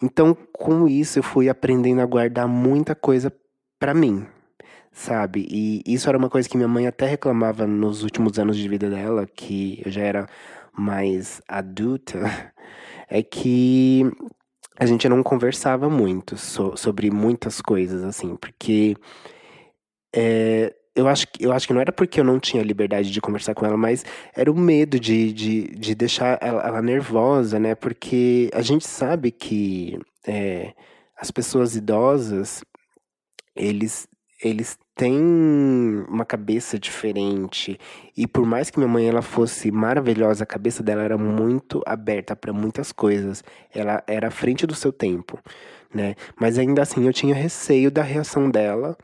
[0.01, 3.31] Então, com isso, eu fui aprendendo a guardar muita coisa
[3.79, 4.25] para mim,
[4.91, 5.47] sabe?
[5.47, 8.89] E isso era uma coisa que minha mãe até reclamava nos últimos anos de vida
[8.89, 10.27] dela, que eu já era
[10.73, 12.17] mais adulta,
[13.07, 14.11] é que
[14.75, 18.95] a gente não conversava muito so sobre muitas coisas, assim, porque
[20.15, 23.53] é, eu acho, eu acho que não era porque eu não tinha liberdade de conversar
[23.55, 24.03] com ela, mas
[24.35, 27.75] era o medo de, de, de deixar ela, ela nervosa, né?
[27.75, 30.73] Porque a gente sabe que é,
[31.17, 32.63] as pessoas idosas,
[33.55, 34.07] eles,
[34.43, 37.79] eles têm uma cabeça diferente.
[38.17, 42.35] E por mais que minha mãe ela fosse maravilhosa, a cabeça dela era muito aberta
[42.35, 43.43] para muitas coisas.
[43.73, 45.39] Ela era à frente do seu tempo,
[45.93, 46.15] né?
[46.39, 48.97] Mas ainda assim eu tinha receio da reação dela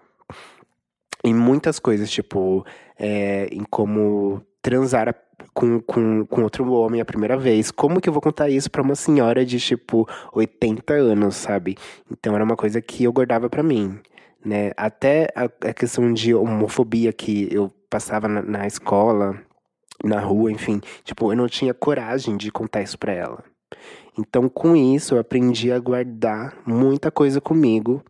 [1.25, 2.63] em muitas coisas, tipo,
[2.99, 5.15] é, em como transar
[5.53, 7.71] com, com, com outro homem a primeira vez.
[7.71, 11.77] Como que eu vou contar isso para uma senhora de, tipo, 80 anos, sabe?
[12.11, 13.99] Então era uma coisa que eu guardava para mim,
[14.45, 14.71] né?
[14.77, 19.35] Até a, a, questão de homofobia que eu passava na, na escola,
[20.03, 20.79] na rua, enfim.
[21.03, 23.43] Tipo, eu não tinha coragem de contar isso pra ela.
[24.17, 28.03] Então, com isso, eu aprendi a guardar muita coisa comigo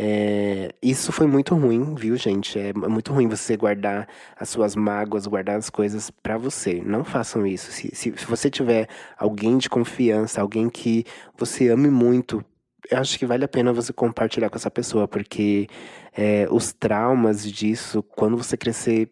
[0.00, 2.56] é, isso foi muito ruim, viu, gente?
[2.56, 4.06] É muito ruim você guardar
[4.38, 6.80] as suas mágoas, guardar as coisas para você.
[6.86, 7.72] Não façam isso.
[7.72, 8.86] Se, se, se, você tiver
[9.18, 11.04] alguém de confiança, alguém que
[11.36, 12.44] você ame muito,
[12.88, 15.66] eu acho que vale a pena você compartilhar com essa pessoa, porque
[16.16, 19.10] é, os traumas disso, quando você crescer,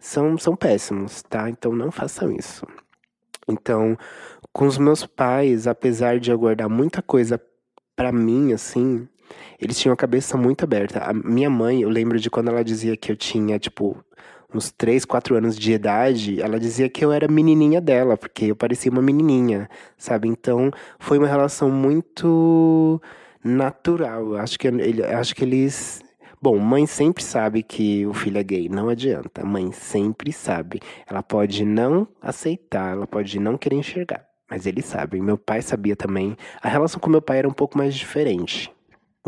[0.00, 1.48] são, são péssimos, tá?
[1.48, 2.66] Então não façam isso.
[3.48, 3.96] Então,
[4.52, 7.40] com os meus pais, apesar de eu guardar muita coisa
[7.94, 9.08] para mim, assim,
[9.60, 11.00] eles tinham a cabeça muito aberta.
[11.00, 13.96] A minha mãe, eu lembro de quando ela dizia que eu tinha, tipo,
[14.52, 18.56] uns 3, 4 anos de idade, ela dizia que eu era menininha dela, porque eu
[18.56, 20.28] parecia uma menininha, sabe?
[20.28, 23.00] Então, foi uma relação muito
[23.44, 24.36] natural.
[24.36, 26.02] Acho que, ele, acho que eles.
[26.40, 29.44] Bom, mãe sempre sabe que o filho é gay, não adianta.
[29.44, 30.80] Mãe sempre sabe.
[31.06, 35.20] Ela pode não aceitar, ela pode não querer enxergar, mas eles sabem.
[35.20, 36.36] Meu pai sabia também.
[36.62, 38.72] A relação com meu pai era um pouco mais diferente.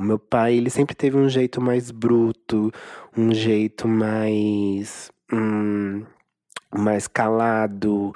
[0.01, 2.73] O meu pai, ele sempre teve um jeito mais bruto,
[3.15, 5.13] um jeito mais.
[5.31, 6.07] Hum,
[6.75, 8.15] mais calado.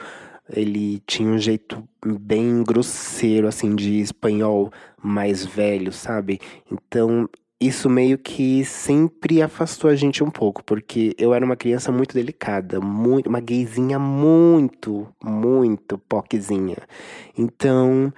[0.49, 6.41] Ele tinha um jeito bem grosseiro, assim, de espanhol mais velho, sabe?
[6.73, 7.29] Então,
[7.61, 12.15] isso meio que sempre afastou a gente um pouco, porque eu era uma criança muito
[12.15, 16.79] delicada, muito, uma gayzinha muito, muito poquezinha.
[17.37, 18.11] Então,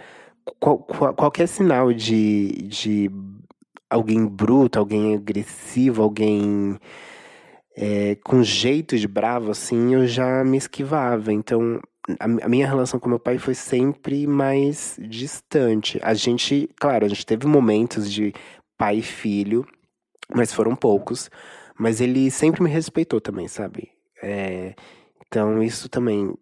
[0.61, 3.11] qual, qual, qualquer sinal de, de
[3.91, 6.79] alguém bruto, alguém agressivo, alguém
[7.77, 11.33] é, com jeito de bravo, assim, eu já me esquivava.
[11.33, 11.81] Então,
[12.19, 16.01] a, a, minha relação com meu pai foi sempre mais distante.
[16.03, 18.33] A gente, claro, a gente teve momentos de
[18.79, 19.67] pai e filho,
[20.35, 21.31] mas foram poucos.
[21.79, 23.91] Mas ele sempre me respeitou também, sabe?
[24.23, 24.75] É,
[25.27, 26.35] então, isso também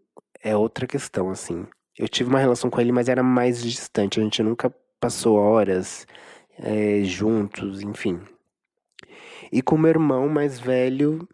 [0.42, 1.66] é outra questão, assim.
[1.98, 4.20] Eu tive uma relação com ele, mas era mais distante.
[4.20, 6.06] A gente nunca passou horas
[6.58, 8.20] é, juntos, enfim.
[9.52, 11.28] E com meu irmão mais velho,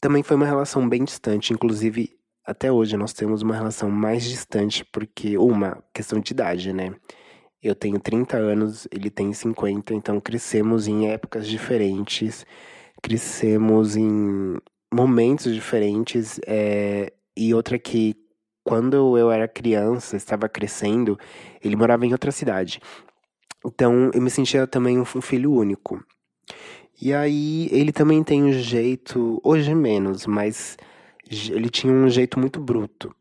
[0.00, 1.52] também foi uma relação bem distante.
[1.52, 6.94] Inclusive, até hoje nós temos uma relação mais distante, porque, uma, questão de idade, né?
[7.62, 12.46] Eu tenho 30 anos, ele tem 50, então crescemos em épocas diferentes,
[13.02, 14.56] crescemos em
[14.92, 16.40] momentos diferentes.
[16.46, 18.16] É, e outra que,
[18.64, 21.18] quando eu era criança, estava crescendo,
[21.62, 22.80] ele morava em outra cidade.
[23.64, 26.02] Então eu me sentia também um filho único.
[27.00, 30.76] E aí ele também tem um jeito, hoje menos, mas
[31.50, 33.14] ele tinha um jeito muito bruto.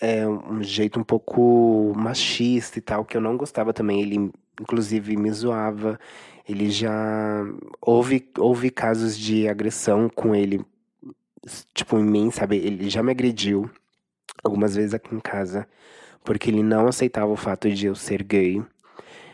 [0.00, 4.00] É um jeito um pouco machista e tal, que eu não gostava também.
[4.00, 6.00] Ele, inclusive, me zoava.
[6.48, 7.44] Ele já.
[7.80, 10.64] Houve, houve casos de agressão com ele,
[11.74, 12.56] tipo, em mim, sabe?
[12.56, 13.70] Ele já me agrediu
[14.42, 15.68] algumas vezes aqui em casa,
[16.24, 18.64] porque ele não aceitava o fato de eu ser gay.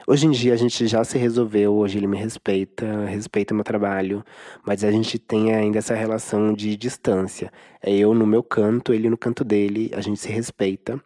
[0.09, 4.25] Hoje em dia a gente já se resolveu, hoje ele me respeita, respeita meu trabalho,
[4.65, 7.53] mas a gente tem ainda essa relação de distância.
[7.83, 11.03] É eu no meu canto, ele no canto dele, a gente se respeita,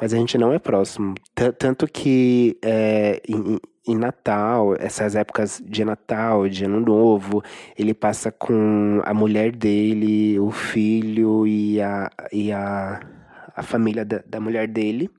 [0.00, 1.14] mas a gente não é próximo.
[1.34, 7.42] T tanto que é, em, em Natal, essas épocas de Natal, de Ano Novo,
[7.78, 12.98] ele passa com a mulher dele, o filho e a, e a,
[13.54, 15.10] a família da, da mulher dele.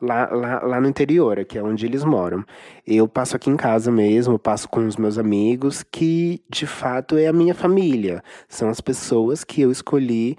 [0.00, 2.44] Lá, lá, lá no interior, que é onde eles moram.
[2.86, 7.26] Eu passo aqui em casa mesmo, passo com os meus amigos, que de fato é
[7.26, 8.22] a minha família.
[8.46, 10.36] São as pessoas que eu escolhi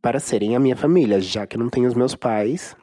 [0.00, 2.76] para serem a minha família, já que não tenho os meus pais,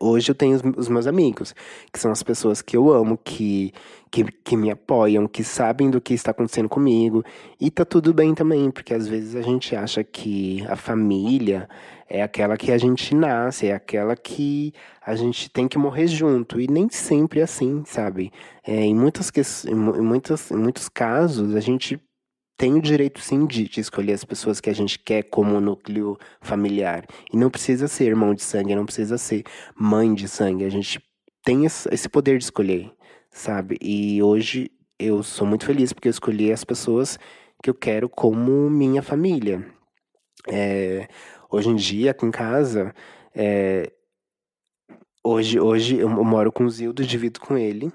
[0.00, 1.54] Hoje eu tenho os, meus amigos,
[1.92, 3.72] que são as pessoas que eu amo, que,
[4.10, 7.24] que, que me apoiam, que sabem do que está acontecendo comigo.
[7.60, 11.68] E tá tudo bem também, porque às vezes a gente acha que a família
[12.08, 14.74] é aquela que a gente nasce, é aquela que
[15.04, 16.60] a gente tem que morrer junto.
[16.60, 18.32] E nem sempre é assim, sabe?
[18.66, 22.00] É, em, muitas, em, muitas, em muitos casos, a gente
[22.56, 26.18] tem o direito sim de, de, escolher as pessoas que a gente quer como núcleo
[26.40, 27.06] familiar.
[27.32, 29.44] E não precisa ser irmão de sangue, não precisa ser
[29.78, 30.64] mãe de sangue.
[30.64, 31.00] A gente
[31.44, 32.90] tem esse poder de escolher,
[33.30, 33.76] sabe?
[33.80, 37.18] E hoje eu sou muito feliz porque eu escolhi as pessoas
[37.62, 39.66] que eu quero como minha família.
[40.48, 41.08] É,
[41.50, 42.94] hoje em dia, aqui em casa,
[43.34, 43.92] é,
[45.22, 47.92] hoje, hoje eu moro com o Zildo, divido com ele.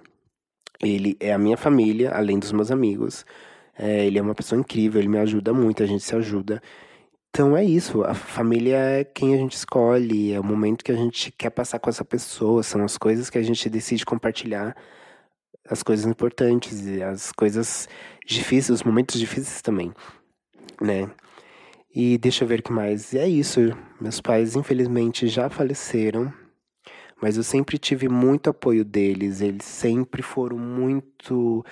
[0.80, 3.26] Ele é a minha família, além dos meus amigos.
[3.78, 6.62] É, ele é uma pessoa incrível, ele me ajuda muito, a gente se ajuda.
[7.30, 10.96] Então é isso, a família é quem a gente escolhe, é o momento que a
[10.96, 14.76] gente quer passar com essa pessoa, são as coisas que a gente decide compartilhar,
[15.70, 17.88] as coisas importantes, as coisas
[18.26, 19.94] difíceis, os momentos difíceis também,
[20.82, 21.10] né?
[21.96, 23.14] E deixa eu ver o que mais.
[23.14, 23.62] E é isso,
[24.00, 26.34] meus pais infelizmente já faleceram,
[27.22, 31.64] mas eu sempre tive muito apoio deles, eles sempre foram muito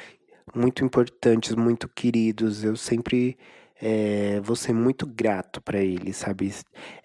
[0.55, 2.63] muito importantes, muito queridos.
[2.63, 3.37] Eu sempre
[3.81, 6.53] é, vou ser muito grato para eles, sabe?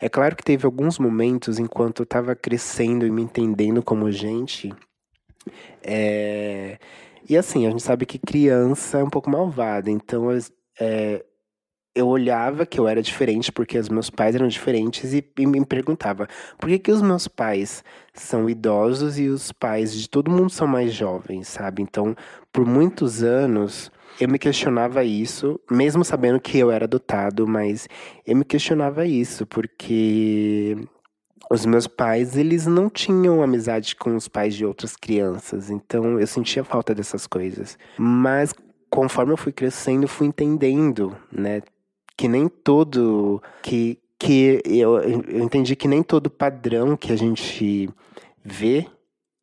[0.00, 4.72] É claro que teve alguns momentos enquanto eu estava crescendo e me entendendo como gente.
[5.82, 6.78] É,
[7.28, 10.28] e assim, a gente sabe que criança é um pouco malvada, então
[10.80, 11.24] é,
[11.94, 15.64] eu olhava que eu era diferente porque os meus pais eram diferentes e, e, me
[15.64, 16.28] perguntava
[16.58, 20.66] por que, que os meus pais são idosos e os pais de todo mundo são
[20.66, 21.82] mais jovens, sabe?
[21.82, 22.16] Então,
[22.52, 27.88] por muitos anos, eu me questionava isso, mesmo sabendo que eu era adotado, mas
[28.26, 30.76] eu me questionava isso porque
[31.50, 36.26] os meus pais, eles não tinham amizade com os pais de outras crianças, então eu
[36.26, 37.78] sentia falta dessas coisas.
[37.98, 38.52] Mas
[38.90, 41.60] conforme eu fui crescendo, fui entendendo, né?
[42.16, 47.90] Que nem todo que que eu, eu entendi que nem todo padrão que a gente
[48.42, 48.86] vê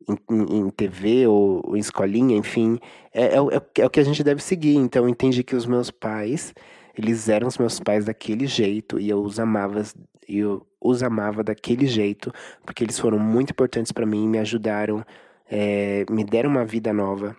[0.08, 2.78] em, em, TV ou, ou, em escolinha, enfim,
[3.12, 4.74] é, é, é, o que a gente deve seguir.
[4.76, 6.52] Então eu entendi que os meus pais,
[6.96, 9.82] eles eram os meus pais daquele jeito e eu os amava,
[10.28, 12.32] eu os amava daquele jeito,
[12.64, 15.04] porque eles foram muito importantes para mim, me ajudaram,
[15.48, 17.36] é, me deram uma vida nova.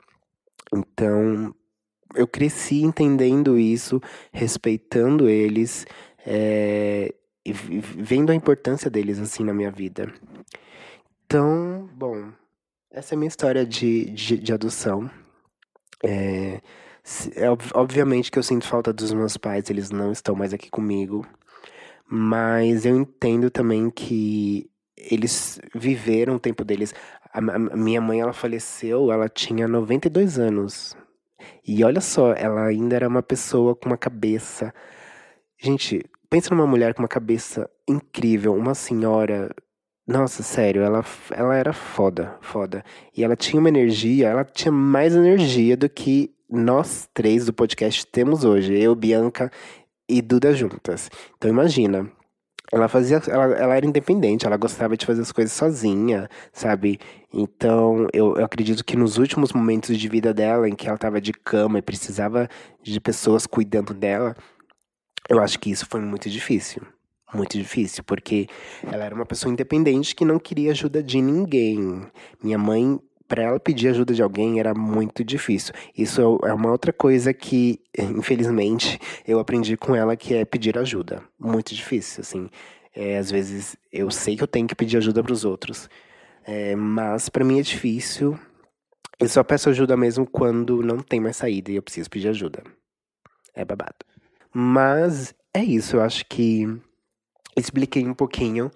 [0.74, 1.54] Então,
[2.16, 4.02] eu cresci entendendo isso,
[4.32, 5.86] respeitando eles
[6.26, 7.14] é,
[7.46, 10.12] e vendo a importância deles assim na minha vida.
[11.26, 12.32] Então, bom,
[12.92, 15.10] essa é a minha história de, de, de adoção.
[16.04, 16.62] É,
[17.36, 21.26] é, obviamente que eu sinto falta dos meus pais, eles não estão mais aqui comigo.
[22.08, 26.94] Mas eu entendo também que eles viveram o tempo deles.
[27.34, 30.96] A, a minha mãe, ela faleceu, ela tinha 92 anos.
[31.66, 34.74] E olha só, ela ainda era uma pessoa com uma cabeça.
[35.60, 39.50] Gente, pensa numa mulher com uma cabeça incrível, uma senhora.
[40.06, 42.84] Nossa, sério, ela, ela era foda, foda.
[43.16, 48.06] E ela tinha uma energia, ela tinha mais energia do que nós três do podcast
[48.08, 48.78] temos hoje.
[48.78, 49.52] Eu, Bianca
[50.10, 51.10] e Duda juntas.
[51.38, 52.12] Então imagina,
[52.72, 57.00] ela fazia, ela, ela era independente, ela gostava de fazer as coisas sozinha, sabe?
[57.32, 61.20] Então, eu, eu acredito que nos últimos momentos de vida dela, em que ela estava
[61.20, 62.48] de cama e precisava
[62.82, 64.36] de pessoas cuidando dela,
[65.30, 66.82] eu acho que isso foi muito difícil.
[67.34, 68.48] Muito difícil, porque
[68.84, 72.06] ela era uma pessoa independente que não queria ajuda de ninguém.
[72.44, 73.00] Minha mãe
[73.34, 75.74] para ela pedir ajuda de alguém era muito difícil.
[75.98, 80.78] Isso é, é uma outra coisa que, infelizmente, eu aprendi com ela, que é pedir
[80.78, 81.24] ajuda.
[81.40, 82.48] Muito difícil, assim.
[82.96, 85.90] É, às vezes eu sei que eu tenho que pedir ajuda para os outros,
[86.46, 88.38] é, mas para mim é difícil.
[89.20, 92.62] Eu só peço ajuda mesmo quando não tem mais saída e eu preciso pedir ajuda.
[93.56, 94.06] É babado.
[94.54, 96.68] Mas é isso, eu acho que
[97.58, 98.70] expliquei um pouquinho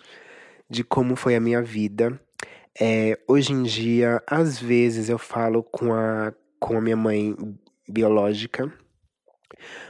[0.68, 2.20] de como foi a minha vida
[2.80, 7.36] é, hoje em dia, às vezes eu falo com a, com a minha mãe
[7.88, 8.72] biológica,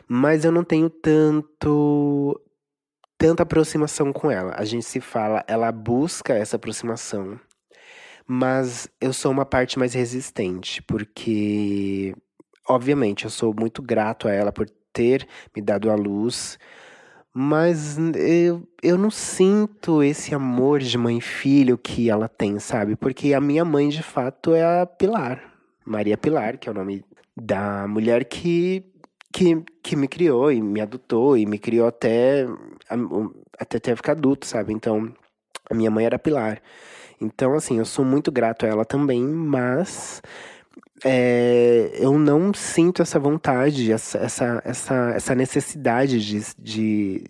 [0.08, 2.40] mas eu não tenho tanto
[3.18, 4.54] tanta aproximação com ela.
[4.58, 7.40] A gente se fala, ela busca essa aproximação,
[8.28, 12.14] Mas eu sou uma parte mais resistente, porque,
[12.68, 16.60] obviamente, eu sou muito grato a ela por ter me dado a luz,
[17.40, 22.96] mas eu, eu não sinto esse amor de mãe e filho que ela tem, sabe?
[22.96, 25.44] Porque a minha mãe, de fato, é a Pilar,
[25.86, 27.06] Maria Pilar, que é o nome
[27.40, 28.84] da mulher que,
[29.32, 32.48] que, que me criou e me adotou e me criou até,
[33.60, 34.74] até, até ficar adulto, sabe?
[34.74, 35.14] Então,
[35.70, 36.60] a minha mãe era Pilar.
[37.22, 40.24] Então, assim, eu sou muito grato a ela também, mas
[41.04, 44.62] é, eu não sinto essa vontade, essa, essa,
[45.16, 47.24] essa, necessidade de, de,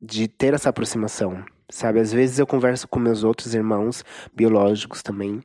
[0.00, 2.00] de ter essa aproximação, sabe?
[2.00, 4.04] Às vezes eu converso com meus outros irmãos
[4.34, 5.42] biológicos também.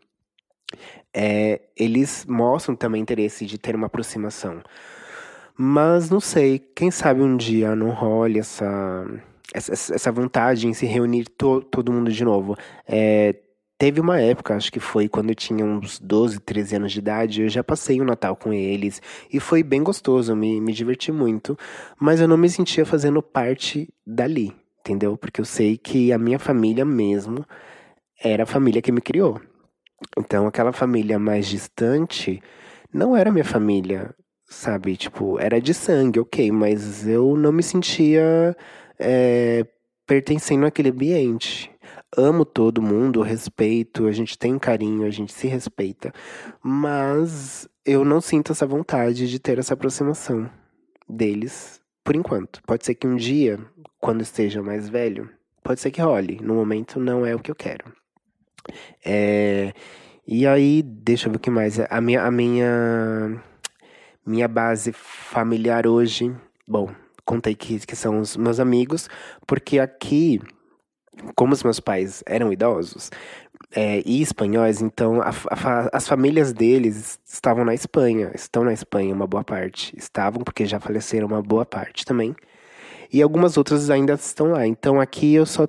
[1.13, 4.61] É, eles mostram também interesse de ter uma aproximação.
[5.55, 9.05] Mas não sei, quem sabe um dia não role essa,
[9.53, 12.57] essa, essa vontade em se reunir to, todo mundo de novo.
[12.87, 13.35] É,
[13.77, 17.41] Teve uma época, acho que foi quando eu tinha uns 12, 13 anos de idade,
[17.41, 19.01] eu já passei o Natal com eles
[19.31, 21.57] e foi bem gostoso, me, me diverti muito,
[21.99, 25.17] mas eu não me sentia fazendo parte dali, entendeu?
[25.17, 27.45] Porque eu sei que a minha família mesmo
[28.23, 29.41] era a família que me criou.
[30.17, 32.41] Então aquela família mais distante
[32.93, 34.13] não era minha família,
[34.45, 34.95] sabe?
[34.95, 38.55] Tipo, era de sangue, ok, mas eu não me sentia
[38.99, 39.65] é,
[40.05, 41.72] pertencendo àquele ambiente
[42.17, 46.13] amo todo mundo, respeito, a gente tem carinho, a gente se respeita,
[46.61, 50.49] mas eu não sinto essa vontade de ter essa aproximação
[51.07, 52.61] deles por enquanto.
[52.63, 53.59] Pode ser que um dia,
[53.99, 55.29] quando esteja mais velho,
[55.63, 56.39] pode ser que role.
[56.41, 57.85] No momento não é o que eu quero.
[59.03, 59.73] É,
[60.25, 61.79] e aí, deixa eu ver o que mais.
[61.79, 63.41] A minha, a minha,
[64.25, 66.33] minha base familiar hoje,
[66.67, 66.89] bom,
[67.25, 69.09] contei que, que são os meus amigos,
[69.45, 70.39] porque aqui
[71.35, 73.09] como os meus pais eram idosos
[73.75, 79.13] é, e espanhóis, então a, a, as famílias deles estavam na Espanha, estão na Espanha
[79.13, 82.35] uma boa parte, estavam porque já faleceram uma boa parte também,
[83.11, 84.65] e algumas outras ainda estão lá.
[84.65, 85.67] Então aqui eu só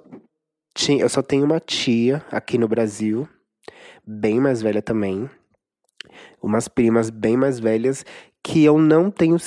[0.75, 3.29] tinha, eu só tenho uma tia aqui no Brasil,
[4.07, 5.29] bem mais velha também,
[6.43, 8.05] umas primas bem mais velhas
[8.43, 9.39] que eu não tenho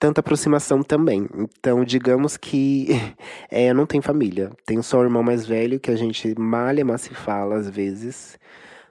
[0.00, 1.28] tanta aproximação também.
[1.34, 2.88] Então, digamos que
[3.50, 4.50] é, eu não tenho família.
[4.64, 8.38] Tenho só o irmão mais velho que a gente malha, mas se fala às vezes.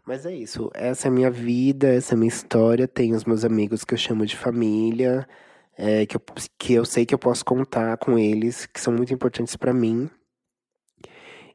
[0.05, 0.70] Mas é isso.
[0.74, 2.88] Essa é a minha vida, essa é a minha história.
[2.88, 5.28] Tenho os meus amigos que eu chamo de família,
[5.76, 6.22] é, que, eu,
[6.57, 10.10] que eu sei que eu posso contar com eles, que são muito importantes para mim.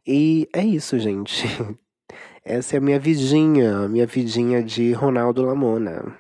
[0.07, 1.47] E é isso, gente.
[2.45, 6.19] Essa é a minha vidinha, minha vidinha de Ronaldo Lamona.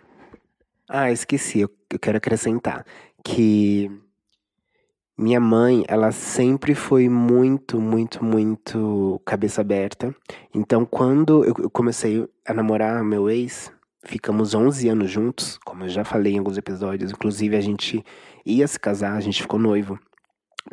[0.88, 1.70] Ah, esqueci, eu
[2.00, 2.84] quero acrescentar
[3.24, 3.90] que
[5.16, 10.14] minha mãe, ela sempre foi muito, muito, muito cabeça aberta.
[10.52, 13.72] Então, quando eu comecei a namorar meu ex,
[14.04, 17.12] ficamos 11 anos juntos, como eu já falei em alguns episódios.
[17.12, 18.04] Inclusive, a gente
[18.44, 19.98] ia se casar, a gente ficou noivo.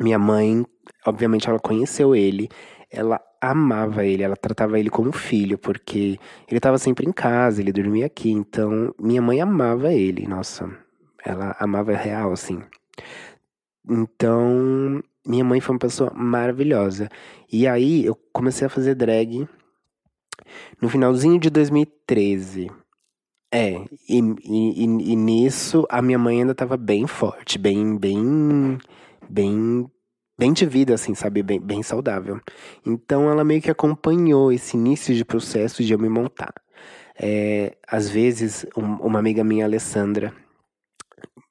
[0.00, 0.66] Minha mãe,
[1.06, 2.48] obviamente, ela conheceu ele,
[2.90, 7.72] ela amava ele, ela tratava ele como filho, porque ele estava sempre em casa, ele
[7.72, 8.30] dormia aqui.
[8.30, 10.68] Então, minha mãe amava ele, nossa,
[11.24, 12.62] ela amava real, assim.
[13.88, 17.08] Então, minha mãe foi uma pessoa maravilhosa.
[17.50, 19.48] E aí, eu comecei a fazer drag
[20.80, 22.70] no finalzinho de 2013.
[23.54, 28.78] É, e, e, e, nisso a minha mãe ainda tava bem forte, bem, bem,
[29.28, 29.86] bem,
[30.38, 31.42] bem de vida, assim, sabe?
[31.42, 32.40] Bem, bem saudável.
[32.86, 36.54] Então ela meio que acompanhou esse início de processo de eu me montar.
[37.14, 40.34] É, às vezes, um, uma amiga minha, Alessandra,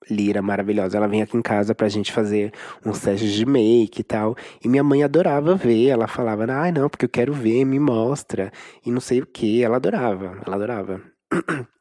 [0.10, 0.98] Lira maravilhosa.
[0.98, 2.52] Ela vem aqui em casa pra gente fazer
[2.86, 4.36] uns testes de make e tal.
[4.64, 5.88] E minha mãe adorava ver.
[5.88, 8.52] Ela falava, ai ah, não, porque eu quero ver, me mostra.
[8.86, 9.64] E não sei o que.
[9.64, 11.02] Ela adorava, ela adorava.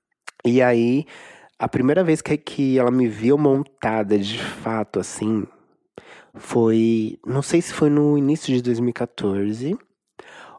[0.42, 1.04] E aí,
[1.58, 5.46] a primeira vez que, que ela me viu montada de fato, assim,
[6.34, 7.18] foi.
[7.26, 9.76] Não sei se foi no início de 2014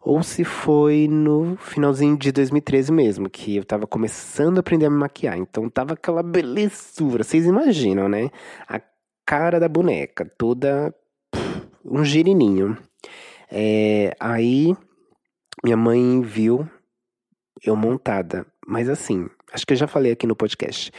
[0.02, 4.90] ou se foi no finalzinho de 2013 mesmo, que eu tava começando a aprender a
[4.90, 5.38] me maquiar.
[5.38, 8.32] Então tava aquela belezura, vocês imaginam, né?
[8.68, 8.82] A
[9.26, 10.94] cara da boneca, toda
[11.86, 12.78] um girininho.
[13.52, 14.76] É, aí
[15.64, 16.68] minha mãe viu
[17.64, 20.92] eu montada, mas assim, acho que eu já falei aqui no podcast.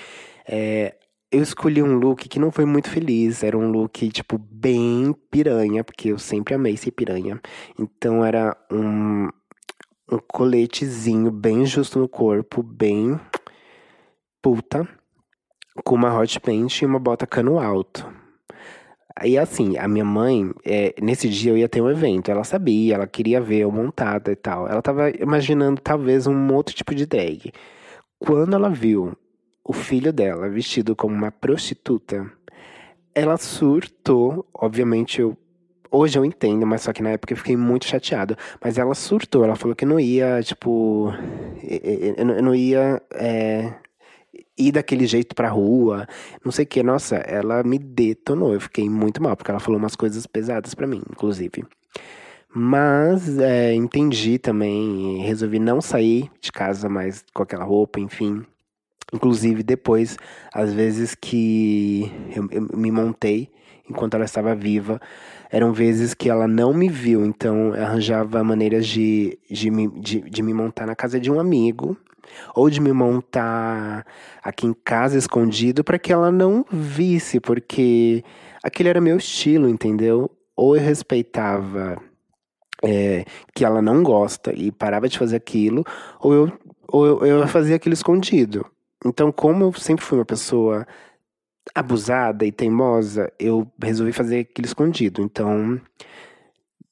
[0.46, 0.94] É,
[1.32, 3.42] eu escolhi um look que não foi muito feliz.
[3.42, 7.40] Era um look, tipo, bem piranha, porque eu sempre amei ser piranha.
[7.78, 9.28] Então era um,
[10.10, 13.18] um coletezinho bem justo no corpo, bem
[14.42, 14.86] puta,
[15.84, 18.06] com uma hot pant e uma bota cano alto.
[19.16, 22.94] Aí, assim, a minha mãe, é, nesse dia eu ia ter um evento, ela sabia,
[22.94, 24.66] ela queria ver eu montada e tal.
[24.66, 27.52] Ela tava imaginando talvez um outro tipo de drag.
[28.18, 29.16] Quando ela viu
[29.64, 32.30] o filho dela vestido como uma prostituta,
[33.14, 34.46] ela surtou.
[34.54, 35.36] Obviamente, eu,
[35.90, 38.36] hoje eu entendo, mas só que na época eu fiquei muito chateado.
[38.62, 41.12] Mas ela surtou, ela falou que não ia, tipo.
[41.62, 43.00] Eu não ia.
[43.12, 43.74] É,
[44.58, 46.06] ir daquele jeito pra rua,
[46.44, 46.82] não sei o que.
[46.82, 48.52] Nossa, ela me detonou.
[48.52, 51.64] Eu fiquei muito mal, porque ela falou umas coisas pesadas para mim, inclusive.
[52.54, 58.44] Mas é, entendi também, resolvi não sair de casa mais com aquela roupa, enfim.
[59.12, 60.16] Inclusive, depois,
[60.52, 63.50] às vezes que eu, eu, me montei
[63.88, 65.00] enquanto ela estava viva,
[65.50, 70.42] eram vezes que ela não me viu, então arranjava maneiras de, de, me, de, de
[70.42, 71.96] me montar na casa de um amigo,
[72.54, 74.06] ou de me montar
[74.42, 78.24] aqui em casa escondido para que ela não visse, porque
[78.62, 80.30] aquele era meu estilo, entendeu?
[80.56, 82.00] Ou eu respeitava
[82.82, 85.84] é, que ela não gosta e parava de fazer aquilo,
[86.20, 86.52] ou eu,
[86.88, 88.64] ou eu, eu fazia aquilo escondido.
[89.04, 90.86] Então, como eu sempre fui uma pessoa
[91.74, 95.22] abusada e teimosa, eu resolvi fazer aquilo escondido.
[95.22, 95.80] Então,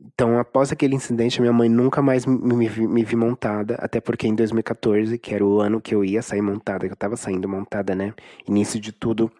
[0.02, 4.26] então, após aquele incidente, minha mãe nunca mais me, me, me, vi montada, até porque
[4.26, 7.48] em 2014, que era o ano que eu ia sair montada, que eu tava saindo
[7.48, 8.14] montada, né?
[8.48, 9.30] Início de tudo,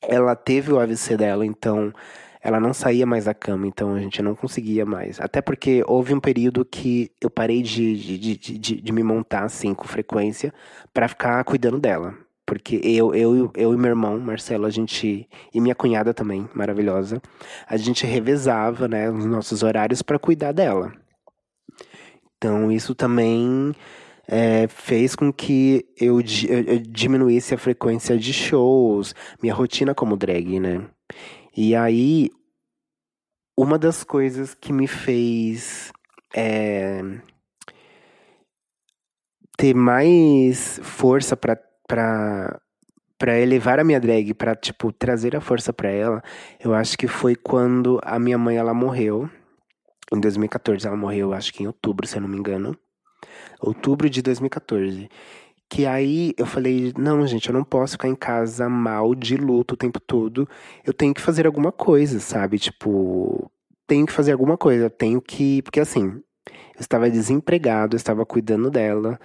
[0.00, 1.92] ela teve o AVC dela, então
[2.42, 5.20] ela não saía mais da cama, então a gente não conseguia mais.
[5.20, 9.44] Até porque houve um período que eu parei de, de, de, de, de me montar
[9.44, 10.52] assim com frequência
[10.92, 12.14] para ficar cuidando dela.
[12.44, 15.28] Porque eu, eu, eu e meu irmão, Marcelo, a gente.
[15.54, 17.22] E minha cunhada também, maravilhosa.
[17.68, 20.92] A gente revezava, né, os nossos horários para cuidar dela.
[22.36, 23.72] Então, isso também
[24.26, 30.58] é, fez com que eu, eu, diminuísse a frequência de shows, minha rotina como drag,
[30.58, 30.84] né?
[31.54, 32.30] E aí,
[33.56, 35.92] uma das coisas que me fez
[36.34, 37.02] é,
[39.56, 41.58] ter mais força para
[43.18, 46.20] para elevar a minha drag, para tipo trazer a força para ela,
[46.58, 49.30] eu acho que foi quando a minha mãe ela morreu.
[50.12, 52.76] Em 2014 ela morreu, acho que em outubro, se eu não me engano.
[53.60, 55.08] Outubro de 2014.
[55.72, 59.72] Que aí eu falei, não, gente, eu não posso ficar em casa mal, de luto
[59.72, 60.46] o tempo todo.
[60.84, 62.58] Eu tenho que fazer alguma coisa, sabe?
[62.58, 63.50] Tipo,
[63.86, 66.08] tenho que fazer alguma coisa, tenho que, porque assim,
[66.46, 69.18] eu estava desempregado, eu estava cuidando dela.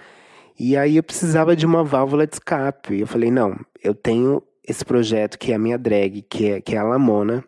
[0.58, 2.98] E aí eu precisava de uma válvula de escape.
[2.98, 6.74] Eu falei, não, eu tenho esse projeto que é a minha drag, que é, que
[6.74, 7.44] é a Lamona.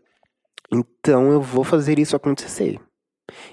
[0.70, 2.78] Então eu vou fazer isso acontecer.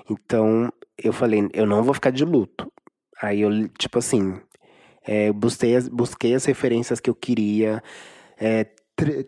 [0.10, 2.70] Então eu falei, eu não vou ficar de luto.
[3.22, 4.40] Aí eu, tipo assim,
[5.08, 7.82] é, busquei, as, busquei as referências que eu queria,
[8.40, 8.68] é,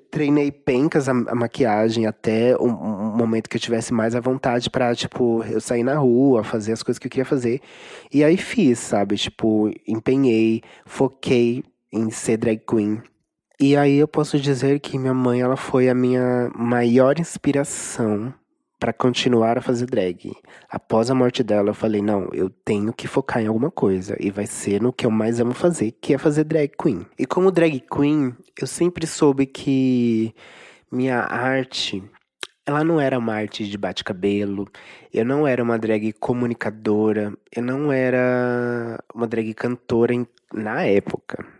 [0.09, 4.95] treinei pencas a, maquiagem até um, um, momento que eu tivesse mais à vontade para
[4.95, 7.61] tipo, eu sair na rua, fazer as coisas que eu queria fazer.
[8.11, 9.15] E aí fiz, sabe?
[9.15, 13.01] Tipo, empenhei, foquei em ser drag queen.
[13.59, 18.34] E aí eu posso dizer que minha mãe, ela foi a minha maior inspiração
[18.80, 20.32] para continuar a fazer drag.
[20.69, 24.15] Após a morte dela, eu falei: não, eu tenho que focar em alguma coisa.
[24.19, 27.05] E vai ser no que eu mais amo fazer, que é fazer drag queen.
[27.17, 30.34] E como drag queen, eu sempre soube que
[30.91, 32.03] minha arte.
[32.65, 34.67] Ela não era uma arte de bate-cabelo,
[35.11, 40.13] eu não era uma drag comunicadora, eu não era uma drag cantora
[40.53, 41.59] na época.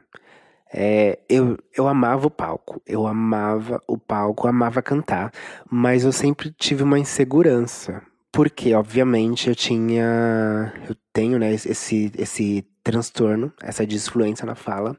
[0.72, 5.32] É, eu, eu amava o palco, eu amava o palco, amava cantar,
[5.70, 8.02] mas eu sempre tive uma insegurança.
[8.32, 10.72] Porque, obviamente, eu tinha.
[10.88, 14.96] Eu tenho, né, esse, esse transtorno, essa disfluência na fala.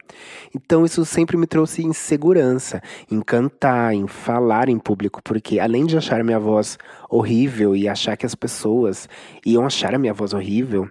[0.54, 5.96] Então, isso sempre me trouxe insegurança em cantar, em falar em público, porque além de
[5.96, 6.76] achar minha voz
[7.08, 9.08] horrível e achar que as pessoas
[9.46, 10.88] iam achar a minha voz horrível,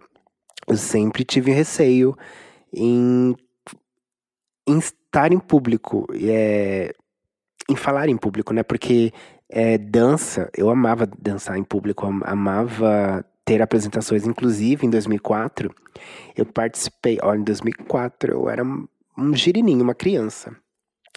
[0.67, 2.17] eu sempre tive receio
[2.73, 3.36] em
[4.70, 6.93] em estar em público, é,
[7.67, 8.61] em falar em público, né?
[8.61, 9.11] Porque
[9.49, 15.74] é, dança, eu amava dançar em público, amava ter apresentações, inclusive em 2004,
[16.38, 20.55] eu participei, olha, em 2004 eu era um girininho, uma criança.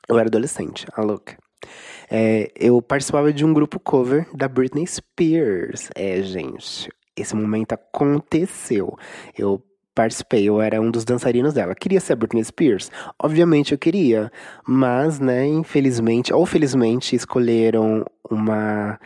[0.09, 1.37] Eu era adolescente, a louca.
[2.11, 5.91] É, eu participava de um grupo cover da Britney Spears.
[5.95, 8.97] É, gente, esse momento aconteceu.
[9.39, 9.63] Eu
[9.95, 11.75] participei, eu era um dos dançarinos dela.
[11.75, 12.91] Queria ser a Britney Spears?
[13.19, 14.31] Obviamente eu queria,
[14.67, 18.99] mas, né, infelizmente, ou felizmente, escolheram uma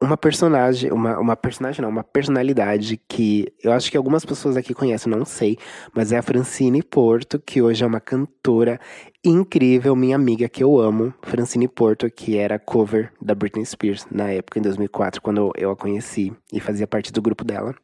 [0.00, 4.74] uma personagem, uma, uma personagem não, uma personalidade que eu acho que algumas pessoas aqui
[4.74, 5.56] conhecem, não sei,
[5.94, 8.78] mas é a Francine Porto, que hoje é uma cantora
[9.24, 14.30] incrível, minha amiga que eu amo, Francine Porto, que era cover da Britney Spears na
[14.30, 17.74] época, em 2004, quando eu a conheci e fazia parte do grupo dela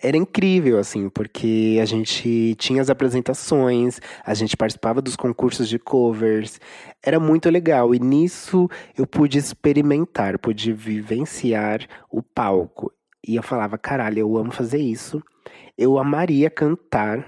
[0.00, 5.78] era incrível, assim, porque a gente tinha as apresentações, a gente participava dos concursos de
[5.78, 6.60] covers,
[7.02, 7.94] era muito legal.
[7.94, 12.92] E nisso eu pude experimentar, pude vivenciar o palco.
[13.26, 15.22] E eu falava, caralho, eu amo fazer isso.
[15.76, 17.26] Eu amaria cantar,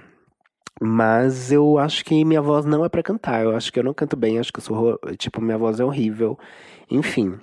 [0.81, 3.43] mas eu acho que minha voz não é para cantar.
[3.43, 5.85] Eu acho que eu não canto bem, acho que eu sou, tipo, minha voz é
[5.85, 6.39] horrível.
[6.91, 7.39] Enfim,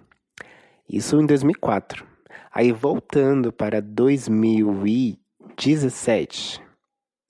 [0.87, 2.12] isso em 2004.
[2.53, 6.61] Aí voltando para 2017,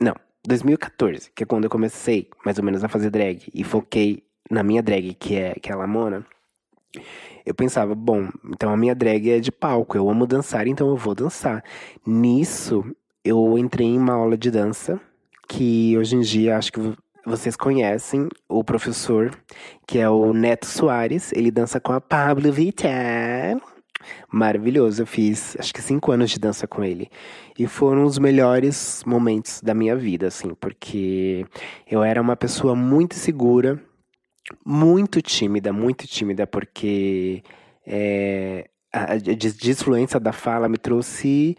[0.01, 0.13] não,
[0.45, 4.21] 2014, que é quando eu comecei mais ou menos a fazer drag e foquei
[4.51, 6.25] na minha drag, que é, que é a Lamona,
[7.45, 10.97] eu pensava, bom, então a minha drag é de palco, eu amo dançar, então eu
[10.97, 11.63] vou dançar.
[12.05, 12.83] Nisso,
[13.23, 14.99] eu entrei em uma aula de dança,
[15.47, 16.81] que hoje em dia acho que
[17.25, 19.31] vocês conhecem o professor,
[19.87, 23.57] que é o Neto Soares, ele dança com a Pablo Vittar
[24.31, 25.01] maravilhoso.
[25.01, 27.09] Eu fiz acho que cinco anos de dança com ele.
[27.57, 31.45] E foram os melhores momentos da minha vida, assim, porque
[31.89, 33.81] eu era uma pessoa muito segura,
[34.65, 37.43] muito tímida, muito tímida, porque
[37.85, 41.57] é, a desfluência da fala me trouxe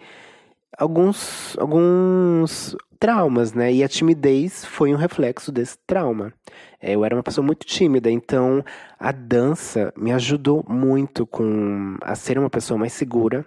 [0.78, 3.70] alguns, alguns traumas, né?
[3.70, 6.32] E a timidez foi um reflexo desse trauma.
[6.80, 8.64] É, eu era uma pessoa muito tímida, então
[8.98, 13.44] a dança me ajudou muito com a ser uma pessoa mais segura,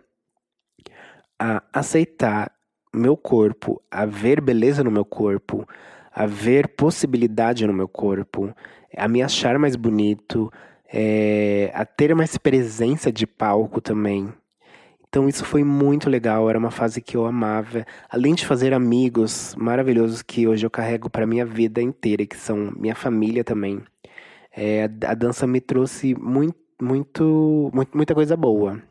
[1.40, 2.52] a aceitar
[2.94, 5.68] meu corpo, a ver beleza no meu corpo,
[6.14, 8.54] a ver possibilidade no meu corpo,
[8.96, 10.54] a me achar mais bonito,
[10.88, 14.32] é, a ter mais presença de palco também.
[15.10, 17.86] Então isso foi muito legal, era uma fase que eu amava.
[18.10, 22.72] Além de fazer amigos maravilhosos que hoje eu carrego para minha vida inteira, que são
[22.78, 23.82] minha família também.
[24.56, 28.82] É, a dança me trouxe muito, muito, muita coisa boa.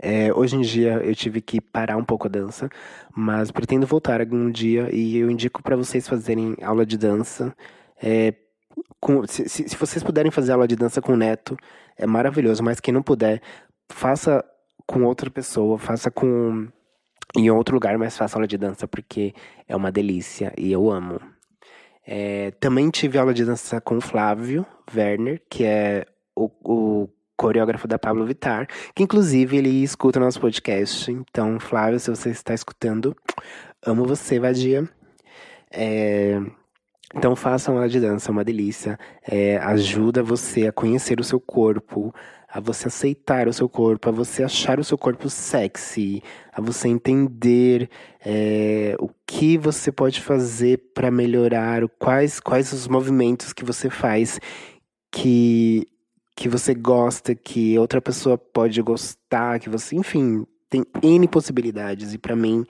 [0.00, 2.68] É, hoje em dia eu tive que parar um pouco a dança,
[3.14, 7.54] mas pretendo voltar algum dia e eu indico para vocês fazerem aula de dança.
[8.00, 8.34] É,
[9.00, 11.56] com, se, se vocês puderem fazer aula de dança com o neto,
[11.96, 13.42] é maravilhoso, mas quem não puder,
[13.90, 14.44] faça
[14.88, 16.66] com outra pessoa, faça com
[17.36, 19.34] em outro lugar, mas faça aula de dança porque
[19.68, 21.20] é uma delícia e eu amo.
[22.06, 24.64] É, também tive aula de dança com o Flávio
[24.96, 30.40] Werner, que é o, o coreógrafo da Pablo Vittar, que inclusive ele escuta o nosso
[30.40, 31.12] podcast.
[31.12, 33.14] Então, Flávio, se você está escutando,
[33.84, 34.88] amo você, vadia.
[35.70, 36.40] É,
[37.14, 38.98] então façam aula de dança, é uma delícia.
[39.22, 42.14] É, ajuda você a conhecer o seu corpo,
[42.50, 46.22] a você aceitar o seu corpo, a você achar o seu corpo sexy,
[46.52, 47.90] a você entender
[48.24, 54.40] é, o que você pode fazer para melhorar, quais, quais os movimentos que você faz
[55.12, 55.86] que,
[56.34, 62.14] que você gosta, que outra pessoa pode gostar, que você, enfim, tem N possibilidades.
[62.14, 62.64] E para mim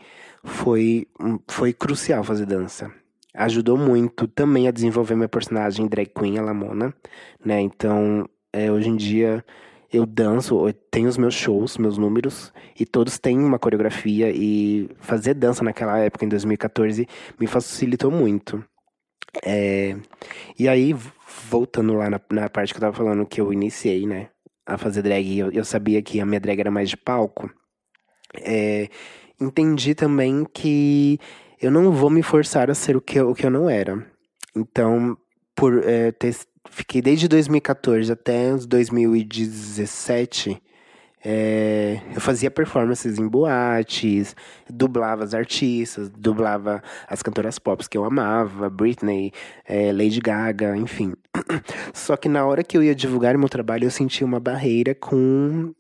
[0.45, 1.07] foi,
[1.47, 2.93] foi crucial fazer dança
[3.35, 6.93] ajudou muito também a desenvolver minha personagem drag queen, a Lamona,
[7.45, 7.61] né?
[7.61, 9.45] Então, é, hoje em dia
[9.93, 14.89] eu danço, eu tenho os meus shows, meus números, e todos têm uma coreografia, e
[15.01, 17.07] fazer dança naquela época, em 2014,
[17.41, 18.63] me facilitou muito.
[19.45, 19.97] É,
[20.59, 20.95] e aí,
[21.49, 24.29] voltando lá na, na, parte que eu tava falando, que eu iniciei, né,
[24.67, 27.51] a fazer drag, eu, eu sabia que a minha drag era mais de palco,
[28.35, 28.89] é,
[29.41, 31.19] entendi também que
[31.61, 34.07] eu não vou me forçar a ser o que eu, o que eu não era.
[34.55, 35.17] Então,
[35.55, 36.35] por é, ter
[36.71, 40.63] fiquei desde 2014 até 2017.
[41.25, 44.37] É, eu fazia performances em boates,
[44.71, 49.33] dublava as artistas, dublava as cantoras pop que eu amava, Britney,
[49.67, 51.15] é, Lady Gaga, enfim.
[51.93, 55.75] Só que na hora que eu ia divulgar meu trabalho, eu sentia uma barreira com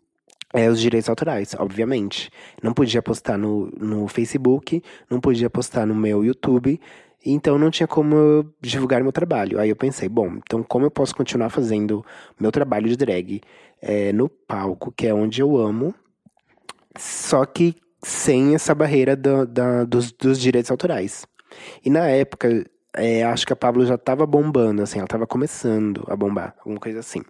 [0.52, 2.30] é, os direitos autorais, obviamente.
[2.62, 6.80] Não podia postar no, no Facebook, não podia postar no meu YouTube,
[7.24, 9.58] então não tinha como eu divulgar meu trabalho.
[9.58, 12.04] Aí eu pensei, bom, então como eu posso continuar fazendo
[12.38, 13.40] meu trabalho de drag
[13.80, 15.94] é, no palco, que é onde eu amo,
[16.96, 21.26] só que sem essa barreira do, da, dos, dos direitos autorais.
[21.84, 22.64] E na época,
[22.96, 26.78] é, acho que a Pablo já estava bombando, assim, ela estava começando a bombar, alguma
[26.78, 27.22] coisa assim.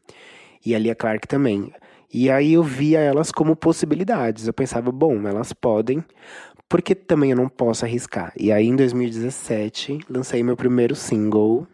[0.64, 1.72] E a Lia Clark também.
[2.12, 4.46] E aí eu via elas como possibilidades.
[4.46, 6.02] Eu pensava, bom, elas podem,
[6.68, 8.32] porque também eu não posso arriscar.
[8.36, 11.66] E aí em 2017 lancei meu primeiro single,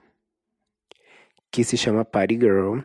[1.51, 2.79] que se chama Party Girl.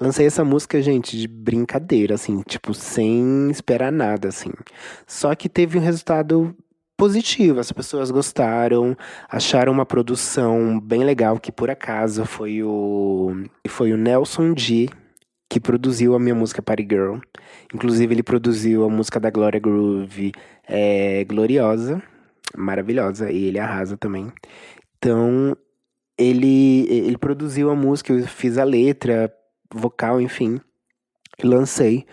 [0.00, 4.50] Lancei essa música, gente, de brincadeira, assim, tipo, sem esperar nada, assim.
[5.06, 6.56] Só que teve um resultado
[6.96, 8.96] positivo, as pessoas gostaram,
[9.28, 14.88] acharam uma produção bem legal, que por acaso foi o foi o Nelson D
[15.54, 17.18] que produziu a minha música Party Girl.
[17.72, 20.32] Inclusive ele produziu a música da Gloria Groove,
[20.66, 22.02] é, Gloriosa,
[22.56, 24.32] maravilhosa, e ele arrasa também.
[24.98, 25.56] Então,
[26.18, 29.32] ele, ele produziu a música, eu fiz a letra,
[29.72, 30.60] vocal, enfim,
[31.40, 32.04] lancei.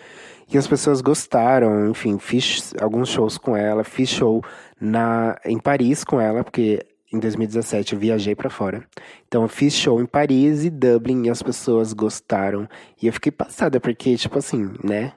[0.53, 4.43] E as pessoas gostaram, enfim, fiz alguns shows com ela, fiz show
[4.79, 8.83] na, em Paris com ela, porque em 2017 eu viajei para fora.
[9.27, 12.67] Então eu fiz show em Paris e Dublin e as pessoas gostaram.
[13.01, 15.13] E eu fiquei passada, porque, tipo assim, né?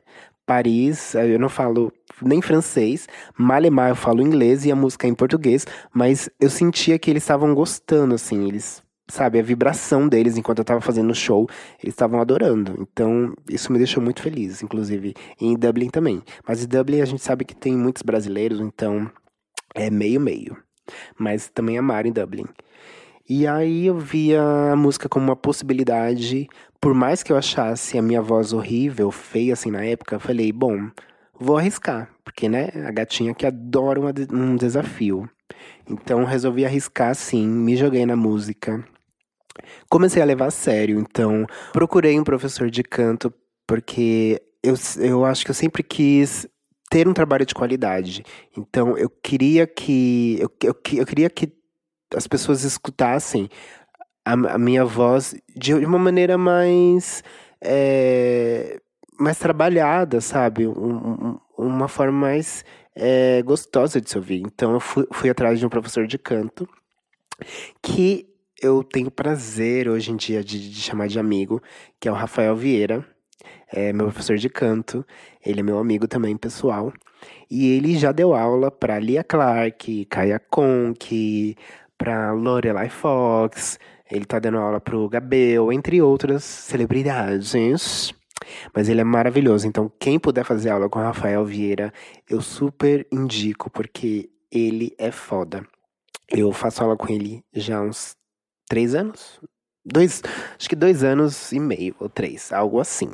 [0.47, 5.15] Paris, eu não falo nem francês, malemar eu falo inglês e a música é em
[5.15, 10.59] português, mas eu sentia que eles estavam gostando, assim, eles, sabe, a vibração deles enquanto
[10.59, 11.49] eu tava fazendo o show,
[11.83, 12.77] eles estavam adorando.
[12.79, 16.23] Então, isso me deixou muito feliz, inclusive em Dublin também.
[16.47, 19.11] Mas em Dublin a gente sabe que tem muitos brasileiros, então
[19.75, 20.57] é meio-meio.
[21.19, 22.45] Mas também amaram em Dublin.
[23.29, 26.49] E aí eu via a música como uma possibilidade.
[26.81, 30.53] Por mais que eu achasse a minha voz horrível, feia assim na época, eu falei,
[30.53, 30.91] bom,
[31.39, 32.11] vou arriscar.
[32.23, 35.29] Porque, né, a gatinha que adora uma, um desafio.
[35.89, 38.85] Então resolvi arriscar sim, me joguei na música.
[39.89, 43.33] Comecei a levar a sério, então procurei um professor de canto,
[43.67, 46.47] porque eu, eu acho que eu sempre quis
[46.91, 48.25] ter um trabalho de qualidade.
[48.57, 51.53] Então eu queria que eu, eu, eu queria que
[52.15, 53.49] as pessoas escutassem
[54.25, 57.23] a, a minha voz de uma maneira mais.
[57.61, 58.81] É,
[59.19, 60.67] mais trabalhada, sabe?
[60.67, 62.65] Um, um, uma forma mais
[62.95, 64.43] é, gostosa de se ouvir.
[64.45, 66.69] Então eu fui, fui atrás de um professor de canto
[67.83, 68.29] que
[68.61, 71.63] eu tenho prazer hoje em dia de, de chamar de amigo,
[72.01, 73.07] que é o Rafael Vieira.
[73.73, 75.05] É meu professor de canto,
[75.45, 76.93] ele é meu amigo também pessoal.
[77.51, 81.57] E ele já deu aula para Lia Clark, Kaya Conk,
[81.97, 83.79] para Lorelai Fox,
[84.11, 88.13] ele tá dando aula pro Gabel, entre outras celebridades.
[88.75, 91.93] Mas ele é maravilhoso, então quem puder fazer aula com Rafael Vieira,
[92.29, 95.67] eu super indico, porque ele é foda.
[96.29, 98.17] Eu faço aula com ele já há uns
[98.69, 99.41] três anos?
[99.85, 100.23] Dois,
[100.59, 103.11] acho que dois anos e meio, ou três, algo assim.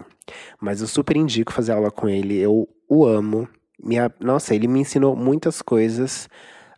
[0.60, 3.48] Mas eu super indico fazer aula com ele, eu o amo.
[3.82, 6.28] Minha, nossa, ele me ensinou muitas coisas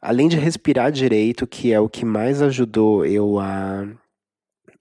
[0.02, 3.86] além de respirar direito, que é o que mais ajudou eu a,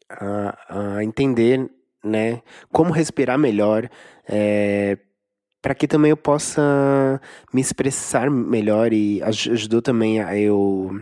[0.09, 1.70] a, a entender,
[2.03, 2.41] né,
[2.72, 3.88] como respirar melhor,
[4.28, 4.97] é,
[5.62, 7.22] para que também eu possa
[7.53, 10.99] me expressar melhor e ajudou também a eu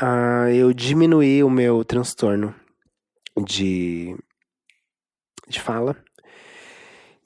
[0.00, 2.54] a eu diminuir o meu transtorno
[3.46, 4.16] de
[5.48, 5.96] de fala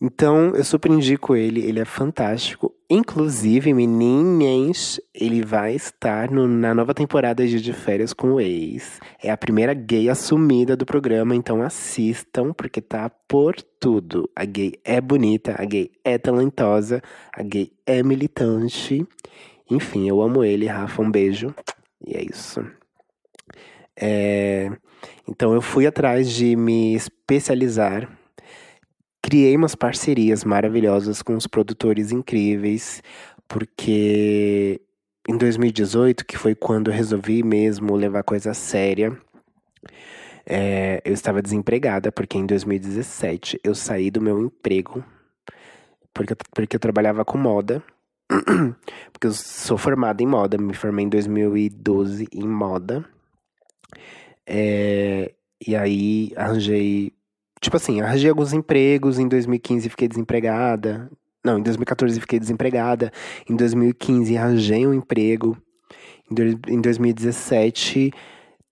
[0.01, 2.73] então, eu super indico ele, ele é fantástico.
[2.89, 9.01] Inclusive, meninas, ele vai estar no, na nova temporada de De Férias com o Ex.
[9.21, 14.31] É a primeira gay assumida do programa, então assistam, porque tá por tudo.
[14.37, 17.03] A gay é bonita, a gay é talentosa,
[17.33, 19.05] a gay é militante.
[19.69, 21.53] Enfim, eu amo ele, Rafa, um beijo.
[22.07, 22.65] E é isso.
[23.97, 24.71] É...
[25.27, 28.09] Então, eu fui atrás de me especializar
[29.29, 33.03] criei umas parcerias maravilhosas com os produtores incríveis,
[33.47, 34.81] porque
[35.29, 39.15] em 2018, que foi quando eu resolvi mesmo levar coisa séria,
[40.47, 45.05] é, eu estava desempregada, porque em 2017 eu saí do meu emprego,
[46.15, 47.83] porque, porque eu trabalhava com moda.
[49.12, 53.05] porque eu sou formada em moda, me formei em 2012 em moda.
[54.47, 55.33] É,
[55.66, 57.12] e aí arranjei
[57.61, 61.11] Tipo assim, arranjei alguns empregos, em 2015 fiquei desempregada.
[61.45, 63.12] Não, em 2014 fiquei desempregada.
[63.49, 65.57] Em 2015 arranjei um emprego.
[66.68, 68.12] Em 2017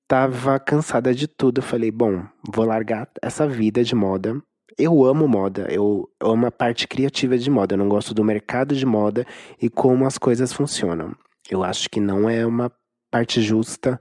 [0.07, 1.63] tava cansada de tudo.
[1.63, 4.41] Falei, bom, vou largar essa vida de moda.
[4.79, 7.75] Eu amo moda, eu amo a parte criativa de moda.
[7.75, 9.27] Eu não gosto do mercado de moda
[9.61, 11.15] e como as coisas funcionam.
[11.51, 12.71] Eu acho que não é uma
[13.11, 14.01] parte justa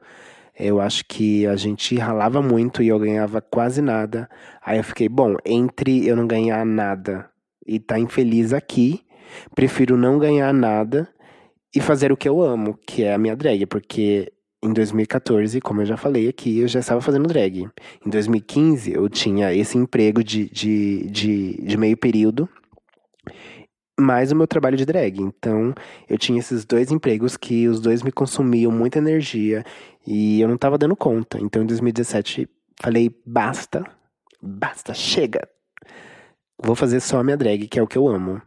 [0.57, 4.29] eu acho que a gente ralava muito e eu ganhava quase nada.
[4.65, 7.29] Aí eu fiquei, bom, entre eu não ganhar nada
[7.67, 9.01] e estar tá infeliz aqui,
[9.53, 11.09] prefiro não ganhar nada
[11.75, 14.31] e fazer o que eu amo, que é a minha drag, porque
[14.65, 17.69] em 2014, como eu já falei aqui, eu já estava fazendo drag.
[18.05, 22.49] Em 2015, eu tinha esse emprego de, de, de, de meio período
[23.97, 25.21] mais o meu trabalho de drag.
[25.21, 25.73] Então,
[26.09, 29.63] eu tinha esses dois empregos que os dois me consumiam muita energia
[30.05, 31.39] e eu não tava dando conta.
[31.39, 32.49] Então, em 2017,
[32.81, 33.85] falei, basta,
[34.41, 35.47] basta, chega.
[36.61, 38.41] Vou fazer só a minha drag, que é o que eu amo.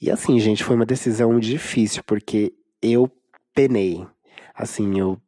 [0.00, 2.52] E assim, gente, foi uma decisão difícil, porque
[2.82, 3.10] eu
[3.54, 4.06] penei.
[4.56, 5.20] Assim, eu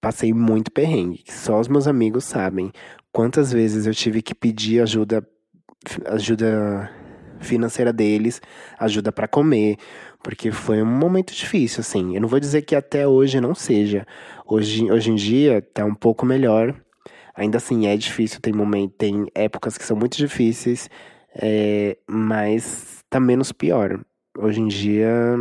[0.00, 1.24] passei muito perrengue.
[1.26, 2.70] Só os meus amigos sabem
[3.10, 5.26] quantas vezes eu tive que pedir ajuda,
[6.06, 6.90] ajuda
[7.40, 8.40] financeira deles,
[8.78, 9.76] ajuda para comer,
[10.22, 12.14] porque foi um momento difícil, assim.
[12.14, 14.06] Eu não vou dizer que até hoje não seja.
[14.46, 16.74] Hoje, hoje em dia tá um pouco melhor.
[17.34, 20.88] Ainda assim é difícil, tem momento, tem épocas que são muito difíceis,
[21.34, 24.00] é, mas tá menos pior.
[24.38, 25.36] Hoje em dia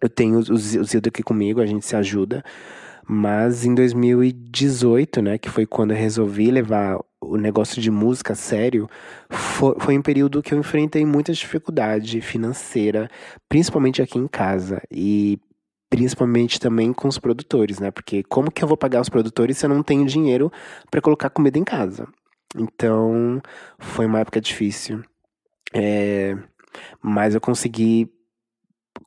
[0.00, 2.42] eu tenho o Zildo aqui comigo, a gente se ajuda.
[3.06, 8.36] Mas em 2018, né, que foi quando eu resolvi levar o negócio de música a
[8.36, 8.88] sério,
[9.28, 13.10] foi, foi um período que eu enfrentei muita dificuldade financeira,
[13.48, 14.80] principalmente aqui em casa.
[14.90, 15.40] E
[15.90, 17.90] principalmente também com os produtores, né?
[17.90, 20.50] Porque como que eu vou pagar os produtores se eu não tenho dinheiro
[20.88, 22.06] para colocar comida em casa?
[22.56, 23.42] Então,
[23.78, 25.02] foi uma época difícil.
[25.74, 26.36] É,
[27.02, 28.08] mas eu consegui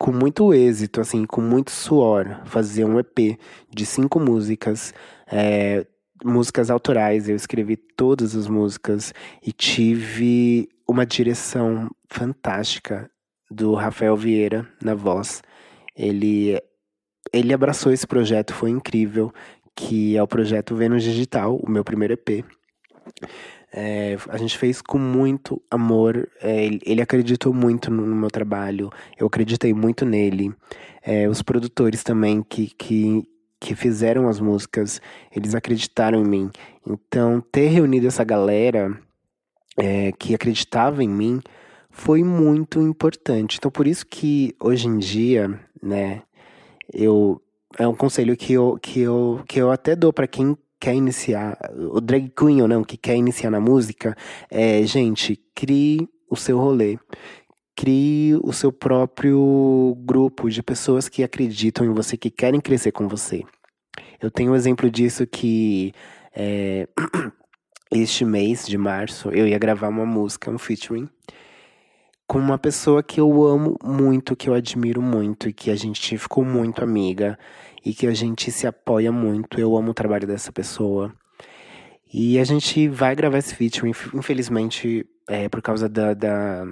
[0.03, 3.39] com muito êxito, assim, com muito suor, fazer um EP
[3.73, 4.93] de cinco músicas,
[5.31, 5.87] é,
[6.21, 7.29] músicas autorais.
[7.29, 13.09] Eu escrevi todas as músicas e tive uma direção fantástica
[13.49, 15.41] do Rafael Vieira na voz.
[15.95, 16.61] Ele,
[17.31, 19.33] ele abraçou esse projeto, foi incrível,
[19.73, 22.43] que é o projeto Vênus Digital, o meu primeiro EP.
[23.75, 26.29] É, a gente fez com muito amor.
[26.39, 28.91] É, ele, acreditou muito no, no, meu trabalho.
[29.17, 30.53] Eu acreditei muito nele.
[31.01, 33.27] É, os produtores também que, que,
[33.59, 35.01] que fizeram as músicas,
[35.35, 36.51] eles acreditaram em mim.
[36.87, 38.95] Então, ter reunido essa galera
[39.75, 41.41] é, que acreditava em mim
[41.89, 43.57] foi muito importante.
[43.57, 46.21] Então, por isso que hoje em dia, né,
[46.93, 47.41] eu
[47.77, 51.57] é um conselho que eu, que eu, que eu até dou para quem quer iniciar,
[51.77, 54.17] o drag queen ou não, que quer iniciar na música,
[54.51, 56.99] é, gente, crie o seu rolê.
[57.73, 63.07] Crie o seu próprio grupo de pessoas que acreditam em você, que querem crescer com
[63.07, 63.43] você.
[64.21, 65.93] Eu tenho um exemplo disso que
[66.35, 66.85] é,
[67.89, 71.07] este mês de março eu ia gravar uma música, um featuring,
[72.27, 76.17] com uma pessoa que eu amo muito, que eu admiro muito e que a gente
[76.17, 77.39] ficou muito amiga
[77.85, 79.59] e que a gente se apoia muito.
[79.59, 81.13] Eu amo o trabalho dessa pessoa.
[82.13, 86.65] E a gente vai gravar esse feature, infelizmente, é, por causa da, da,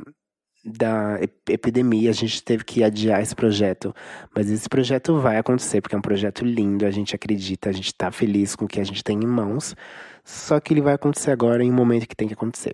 [0.64, 3.94] da epidemia, a gente teve que adiar esse projeto.
[4.36, 7.94] Mas esse projeto vai acontecer, porque é um projeto lindo, a gente acredita, a gente
[7.94, 9.76] tá feliz com o que a gente tem em mãos.
[10.24, 12.74] Só que ele vai acontecer agora em um momento que tem que acontecer.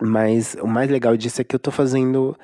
[0.00, 2.36] Mas o mais legal disso é que eu tô fazendo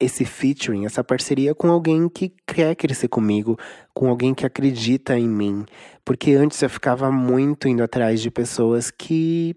[0.00, 3.58] esse featuring, essa parceria com alguém que quer crescer comigo,
[3.92, 5.64] com alguém que acredita em mim.
[6.04, 9.56] Porque antes eu ficava muito indo atrás de pessoas que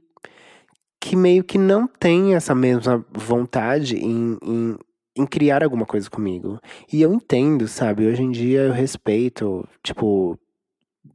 [0.99, 4.77] que meio que não têm essa mesma vontade em, em,
[5.17, 6.59] em criar alguma coisa comigo.
[6.93, 8.05] E eu entendo, sabe?
[8.05, 10.39] Hoje em dia eu respeito, tipo,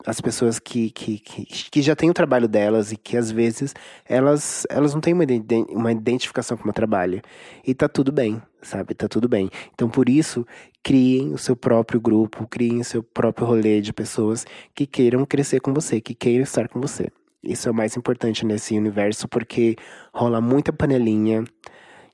[0.05, 3.75] as pessoas que, que, que, que, já têm o trabalho delas e que às vezes
[4.05, 5.25] elas, elas não têm uma,
[5.71, 7.23] uma identificação com o meu trabalho.
[7.65, 8.95] E tá tudo bem, sabe?
[8.95, 9.49] Tá tudo bem.
[9.75, 10.47] Então, por isso,
[10.83, 14.45] criem o seu próprio grupo, criem o seu próprio rolê de pessoas
[14.75, 17.09] que queiram crescer com você, que queiram estar com você.
[17.43, 19.77] Isso é o mais importante nesse universo, porque
[20.13, 21.45] rola muita panelinha.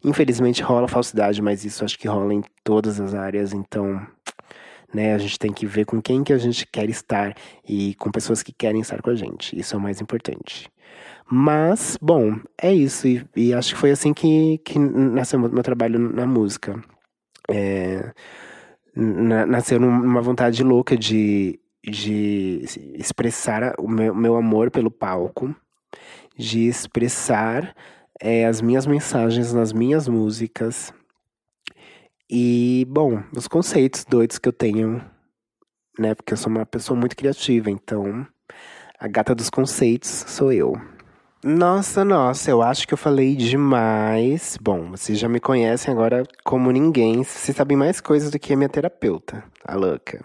[0.05, 4.07] Infelizmente rola falsidade, mas isso acho que rola em todas as áreas, então
[4.93, 5.15] né?
[5.15, 7.35] A gente tem que ver com quem que a gente quer estar
[7.67, 9.59] e com pessoas que querem estar com a gente.
[9.59, 10.71] Isso é o mais importante.
[11.35, 13.09] Mas, bom, é isso.
[13.09, 16.79] E, e acho que foi assim que, que nasceu meu, meu trabalho na música.
[17.51, 18.13] É,
[18.95, 22.63] na, nasceu numa vontade louca de, de
[22.99, 25.57] expressar o meu, meu amor pelo palco,
[26.37, 27.75] de expressar
[28.21, 30.93] é, as minhas mensagens nas minhas músicas,
[32.31, 35.03] e, bom, os conceitos doidos que eu tenho,
[35.99, 36.15] né?
[36.15, 38.27] Porque eu sou uma pessoa muito criativa, então
[38.99, 40.92] a gata dos conceitos sou eu.
[41.45, 44.57] Nossa, nossa, eu acho que eu falei demais.
[44.61, 47.25] Bom, vocês já me conhecem agora como ninguém.
[47.25, 50.25] Vocês sabem mais coisas do que a minha terapeuta, a louca.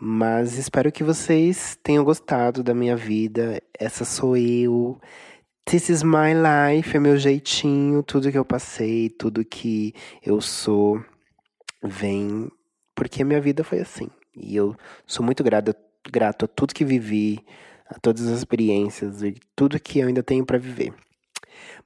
[0.00, 3.60] Mas espero que vocês tenham gostado da minha vida.
[3.78, 4.98] Essa sou eu.
[5.66, 9.94] This is my life, é meu jeitinho, tudo que eu passei, tudo que
[10.24, 11.04] eu sou
[11.82, 12.50] vem
[12.94, 14.08] porque a minha vida foi assim.
[14.34, 14.74] E eu
[15.06, 15.74] sou muito grato,
[16.10, 17.44] grato a tudo que vivi,
[17.88, 20.92] a todas as experiências e tudo que eu ainda tenho para viver.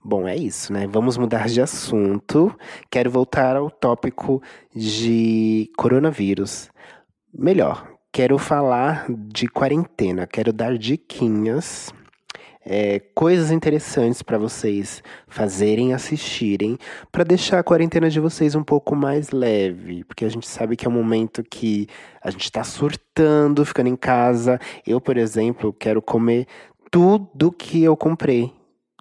[0.05, 0.87] Bom, é isso, né?
[0.87, 2.55] Vamos mudar de assunto.
[2.91, 4.43] Quero voltar ao tópico
[4.75, 6.69] de coronavírus.
[7.33, 11.93] Melhor, quero falar de quarentena, quero dar diquinhas
[12.65, 16.79] é, coisas interessantes para vocês fazerem, assistirem,
[17.11, 20.87] para deixar a quarentena de vocês um pouco mais leve, porque a gente sabe que
[20.87, 21.89] é um momento que
[22.23, 24.59] a gente está surtando, ficando em casa.
[24.87, 26.47] Eu, por exemplo, quero comer
[26.91, 28.53] tudo que eu comprei,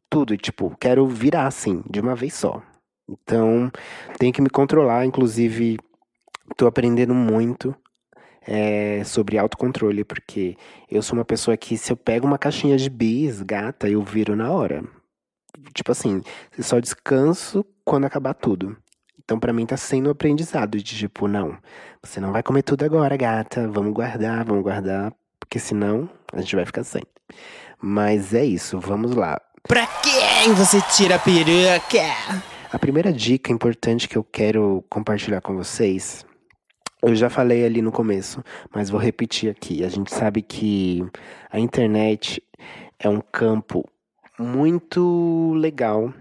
[0.10, 2.62] tudo, tipo, quero virar assim, de uma vez só.
[3.10, 3.72] Então,
[4.18, 5.78] tenho que me controlar, inclusive,
[6.56, 7.76] tô aprendendo muito
[8.46, 10.58] é, sobre autocontrole, porque
[10.90, 14.36] eu sou uma pessoa que, se eu pego uma caixinha de bis, gata, eu viro
[14.36, 14.84] na hora.
[15.74, 16.22] Tipo assim,
[16.60, 18.76] só descanso quando acabar tudo.
[19.24, 21.58] Então, para mim, tá sendo um aprendizado de tipo, não,
[22.02, 26.56] você não vai comer tudo agora, gata, vamos guardar, vamos guardar, porque senão a gente
[26.56, 27.04] vai ficar sem.
[27.80, 29.40] Mas é isso, vamos lá.
[29.68, 32.42] Pra quem você tira a peruca?
[32.72, 36.26] A primeira dica importante que eu quero compartilhar com vocês
[37.02, 38.44] eu já falei ali no começo,
[38.74, 39.84] mas vou repetir aqui.
[39.84, 41.04] A gente sabe que
[41.50, 42.44] a internet
[43.00, 43.84] é um campo
[44.38, 46.14] muito legal.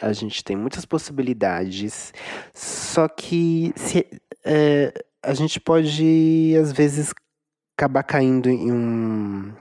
[0.00, 2.12] A gente tem muitas possibilidades,
[2.52, 4.06] só que se,
[4.44, 7.14] é, a gente pode, às vezes,
[7.76, 9.52] acabar caindo em um.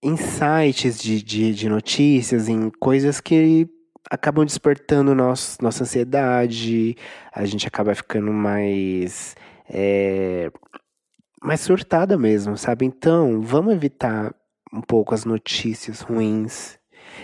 [0.00, 3.68] em sites de, de, de notícias, em coisas que
[4.10, 6.96] acabam despertando nosso, nossa ansiedade,
[7.32, 9.34] a gente acaba ficando mais.
[9.68, 10.50] É,
[11.42, 12.84] mais surtada mesmo, sabe?
[12.86, 14.34] Então, vamos evitar
[14.72, 16.78] um pouco as notícias ruins.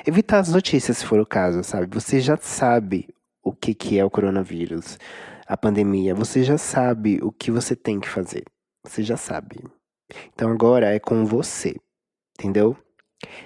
[0.07, 1.87] Evitar as notícias, se for o caso, sabe?
[1.95, 3.09] Você já sabe
[3.43, 4.99] o que, que é o coronavírus,
[5.47, 6.15] a pandemia.
[6.15, 8.45] Você já sabe o que você tem que fazer.
[8.85, 9.65] Você já sabe.
[10.33, 11.77] Então agora é com você,
[12.39, 12.77] entendeu?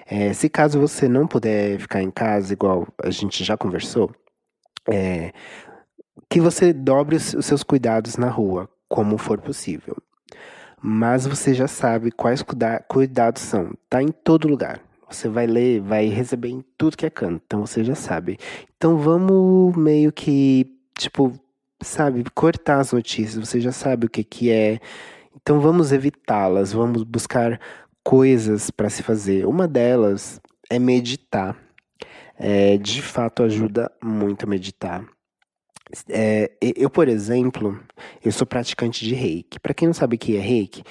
[0.05, 4.11] É, se caso você não puder ficar em casa, igual a gente já conversou,
[4.87, 5.31] é,
[6.29, 9.97] que você dobre os, seus cuidados na rua, como for possível.
[10.81, 13.71] Mas você já sabe quais cuida cuidados são.
[13.89, 14.81] Tá em todo lugar.
[15.09, 17.41] Você vai ler, vai receber em tudo que é canto.
[17.45, 18.37] Então você já sabe.
[18.75, 20.67] Então vamos meio que,
[20.97, 21.31] tipo,
[21.81, 23.47] sabe, cortar as notícias.
[23.47, 24.79] Você já sabe o que, que é.
[25.35, 26.73] Então vamos evitá-las.
[26.73, 27.59] Vamos buscar
[28.03, 29.45] coisas para se fazer.
[29.47, 31.57] Uma delas é meditar.
[32.37, 35.05] É, de fato, ajuda muito a meditar.
[36.09, 37.79] É, eu, por exemplo,
[38.23, 39.59] eu sou praticante de reiki.
[39.59, 40.83] Para quem não sabe o que é reiki,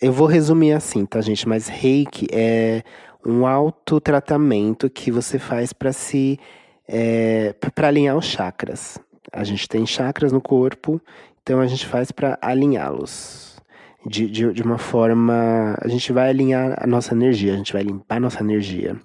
[0.00, 1.48] eu vou resumir assim, tá, gente?
[1.48, 2.82] Mas reiki é
[3.24, 6.38] um autotratamento que você faz para se.
[6.88, 8.98] É, para alinhar os chakras.
[9.32, 11.00] A gente tem chakras no corpo,
[11.42, 13.55] então a gente faz para alinhá-los
[14.06, 15.76] de, de, de uma forma.
[15.80, 18.96] A gente vai alinhar a nossa energia, a gente vai limpar a nossa energia.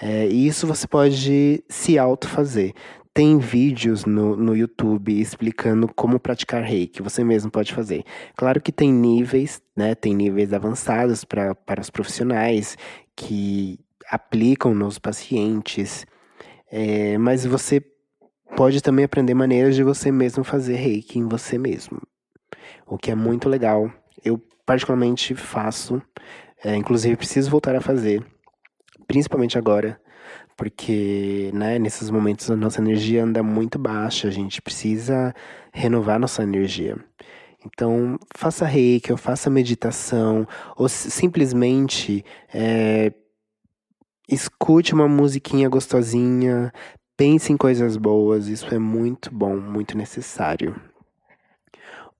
[0.00, 2.72] É, e isso você pode se auto-fazer.
[3.12, 8.04] Tem vídeos no, no YouTube explicando como praticar reiki, você mesmo pode fazer.
[8.36, 9.94] Claro que tem níveis, né?
[9.94, 12.78] Tem níveis avançados pra, para os profissionais
[13.16, 13.78] que
[14.08, 16.06] aplicam nos pacientes,
[16.70, 17.82] é, mas você
[18.56, 22.00] pode também aprender maneiras de você mesmo fazer reiki em você mesmo,
[22.86, 23.90] o que é muito legal
[24.24, 26.00] eu particularmente faço,
[26.64, 28.24] é, inclusive preciso voltar a fazer,
[29.06, 30.00] principalmente agora,
[30.56, 35.34] porque né, nesses momentos a nossa energia anda muito baixa, a gente precisa
[35.72, 36.96] renovar nossa energia.
[37.64, 40.46] Então, faça reiki, ou faça meditação,
[40.76, 43.12] ou simplesmente é,
[44.28, 46.72] escute uma musiquinha gostosinha,
[47.16, 50.74] pense em coisas boas, isso é muito bom, muito necessário.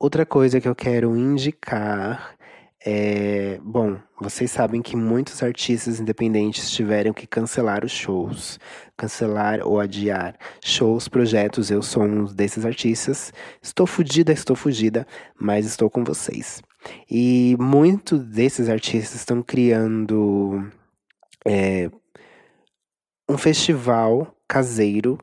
[0.03, 2.35] Outra coisa que eu quero indicar
[2.83, 3.61] é.
[3.63, 8.59] Bom, vocês sabem que muitos artistas independentes tiveram que cancelar os shows,
[8.97, 11.71] cancelar ou adiar shows, projetos.
[11.71, 13.31] Eu sou um desses artistas.
[13.61, 15.07] Estou fugida, estou fugida,
[15.39, 16.63] mas estou com vocês.
[17.11, 20.67] E muitos desses artistas estão criando
[21.47, 21.91] é,
[23.29, 25.19] um festival caseiro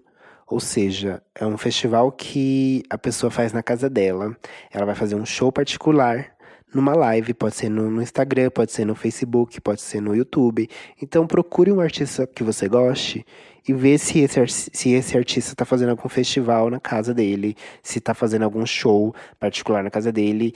[0.47, 4.35] ou seja, é um festival que a pessoa faz na casa dela.
[4.71, 6.33] Ela vai fazer um show particular
[6.73, 10.69] numa live, pode ser no, no, Instagram, pode ser no Facebook, pode ser no YouTube.
[11.01, 13.25] Então procure um artista que você goste
[13.67, 17.99] e vê se esse, se esse artista está fazendo algum festival na casa dele, se
[17.99, 20.53] está fazendo algum show particular na casa dele,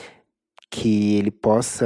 [0.70, 1.86] que ele possa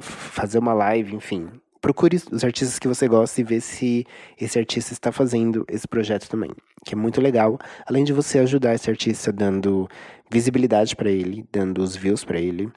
[0.00, 1.48] fazer uma live, enfim
[1.80, 4.06] procure os artistas que você gosta e vê se
[4.38, 6.50] esse artista está fazendo esse projeto também,
[6.84, 7.58] que é muito legal.
[7.86, 9.88] Além de você ajudar esse artista dando
[10.30, 12.70] visibilidade para ele, dando os views para ele,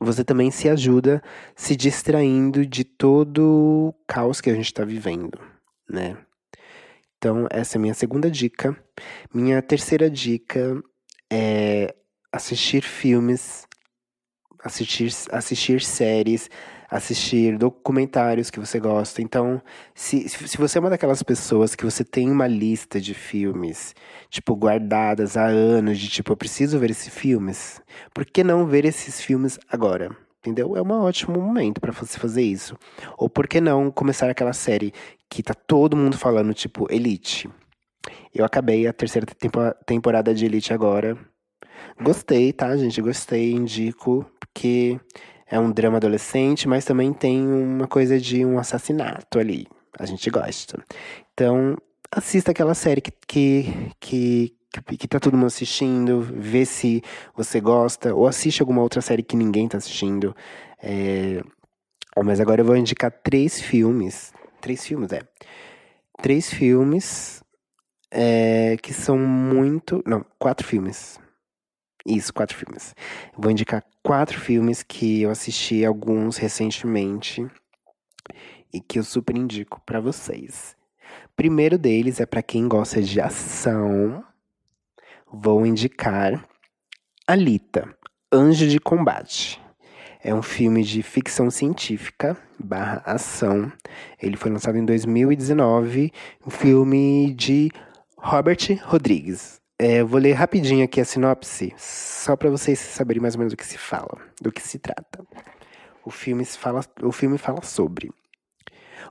[0.00, 1.22] você também se ajuda
[1.56, 5.38] se distraindo de todo o caos que a gente está vivendo,
[5.88, 6.16] né?
[7.16, 8.76] Então, essa é a minha segunda dica.
[9.34, 10.80] Minha terceira dica
[11.30, 11.92] é
[12.32, 13.66] assistir filmes
[14.62, 16.50] assistir, assistir séries,
[16.90, 19.20] assistir documentários que você gosta.
[19.20, 19.60] Então,
[19.94, 23.94] se, se você é uma daquelas pessoas que você tem uma lista de filmes,
[24.30, 27.80] tipo, guardadas há anos, de tipo, eu preciso ver esses filmes,
[28.14, 30.16] por que não ver esses filmes agora?
[30.40, 30.76] Entendeu?
[30.76, 32.76] É um ótimo momento para você fazer isso.
[33.16, 34.94] Ou por que não começar aquela série
[35.28, 37.50] que tá todo mundo falando, tipo, Elite.
[38.34, 39.26] Eu acabei a terceira
[39.84, 41.18] temporada de Elite agora.
[42.00, 43.00] Gostei, tá, gente?
[43.02, 44.98] Gostei, indico, porque
[45.50, 49.66] é um drama adolescente, mas também tem uma coisa de um assassinato ali.
[49.98, 50.82] A gente gosta.
[51.32, 51.76] Então,
[52.10, 57.02] assista aquela série que, que, que, que, tá todo mundo assistindo, vê se
[57.34, 60.36] você gosta, ou assiste alguma outra série que ninguém tá assistindo.
[60.82, 61.42] É...
[62.24, 64.32] Mas agora eu vou indicar três filmes.
[64.60, 65.20] Três filmes, é.
[66.20, 67.42] Três filmes
[68.10, 70.02] é, que são muito.
[70.06, 71.18] Não, quatro filmes.
[72.08, 72.94] Isso, quatro filmes.
[73.36, 77.46] Vou indicar quatro filmes que eu assisti alguns recentemente
[78.72, 80.74] e que eu super indico para vocês.
[81.36, 84.24] Primeiro deles é para quem gosta de ação.
[85.30, 86.48] Vou indicar
[87.26, 87.94] Alita,
[88.32, 89.60] Anjo de Combate.
[90.24, 93.70] É um filme de ficção científica barra ação.
[94.20, 96.10] Ele foi lançado em 2019.
[96.46, 97.70] Um filme de
[98.16, 99.57] Robert Rodrigues.
[99.78, 103.56] É, vou ler rapidinho aqui a sinopse, só para vocês saberem mais ou menos do
[103.56, 105.24] que se fala, do que se trata.
[106.04, 108.10] O filme fala, o filme fala sobre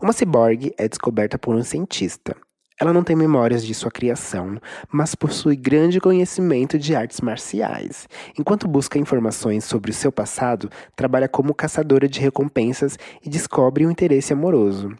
[0.02, 2.35] uma ciborgue é descoberta por um cientista.
[2.80, 4.60] Ela não tem memórias de sua criação,
[4.91, 8.07] mas possui grande conhecimento de artes marciais.
[8.38, 13.91] Enquanto busca informações sobre o seu passado, trabalha como caçadora de recompensas e descobre um
[13.91, 14.95] interesse amoroso.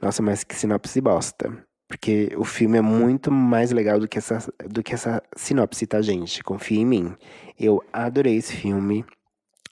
[0.00, 1.71] Nossa, mas que sinopse bosta.
[1.92, 6.00] Porque o filme é muito mais legal do que essa, do que essa sinopse, tá,
[6.00, 6.42] gente?
[6.42, 7.14] Confia em mim.
[7.60, 9.04] Eu adorei esse filme.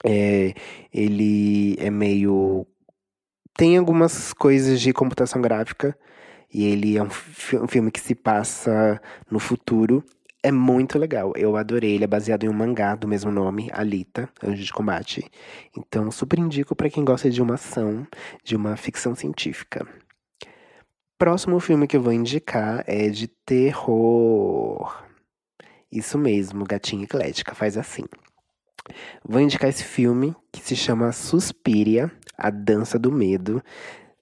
[0.04, 0.52] É,
[0.92, 2.66] ele é meio.
[3.56, 5.96] Tem algumas coisas de computação gráfica.
[6.52, 10.04] E ele é um, um filme que se passa no futuro.
[10.42, 11.32] É muito legal.
[11.34, 11.94] Eu adorei.
[11.94, 15.24] Ele é baseado em um mangá do mesmo nome, Alita, Anjo de Combate.
[15.74, 18.06] Então, super indico para quem gosta de uma ação,
[18.44, 19.88] de uma ficção científica.
[21.20, 25.04] Próximo filme que eu vou indicar é de terror.
[25.92, 28.04] Isso mesmo, Gatinha Eclética, faz assim.
[29.22, 33.62] Vou indicar esse filme que se chama Suspiria, A Dança do Medo.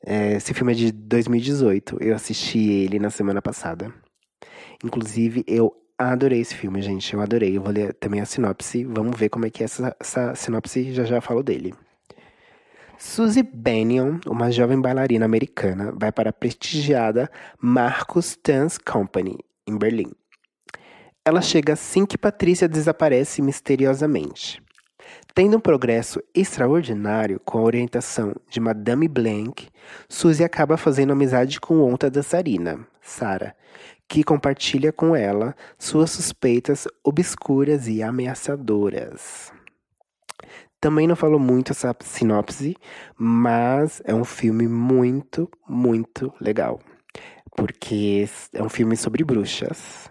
[0.04, 2.02] É, esse filme é de 2018.
[2.02, 3.94] Eu assisti ele na semana passada.
[4.82, 7.14] Inclusive, eu adorei esse filme, gente.
[7.14, 7.56] Eu adorei.
[7.56, 8.82] Eu vou ler também a sinopse.
[8.82, 10.92] Vamos ver como é que é essa, essa sinopse.
[10.92, 11.72] Já já falo dele.
[13.00, 17.30] Suzy Bennion, uma jovem bailarina americana, vai para a prestigiada
[17.60, 19.38] Marcus Dance Company,
[19.68, 20.10] em Berlim.
[21.24, 24.60] Ela chega assim que Patrícia desaparece misteriosamente.
[25.32, 29.68] Tendo um progresso extraordinário com a orientação de Madame Blank,
[30.08, 33.54] Suzy acaba fazendo amizade com outra dançarina, Sarah,
[34.08, 39.56] que compartilha com ela suas suspeitas obscuras e ameaçadoras.
[40.80, 42.76] Também não falou muito essa sinopse,
[43.16, 46.78] mas é um filme muito, muito legal.
[47.56, 50.08] Porque é um filme sobre bruxas.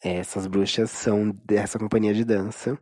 [0.00, 2.78] Essas bruxas são dessa companhia de dança.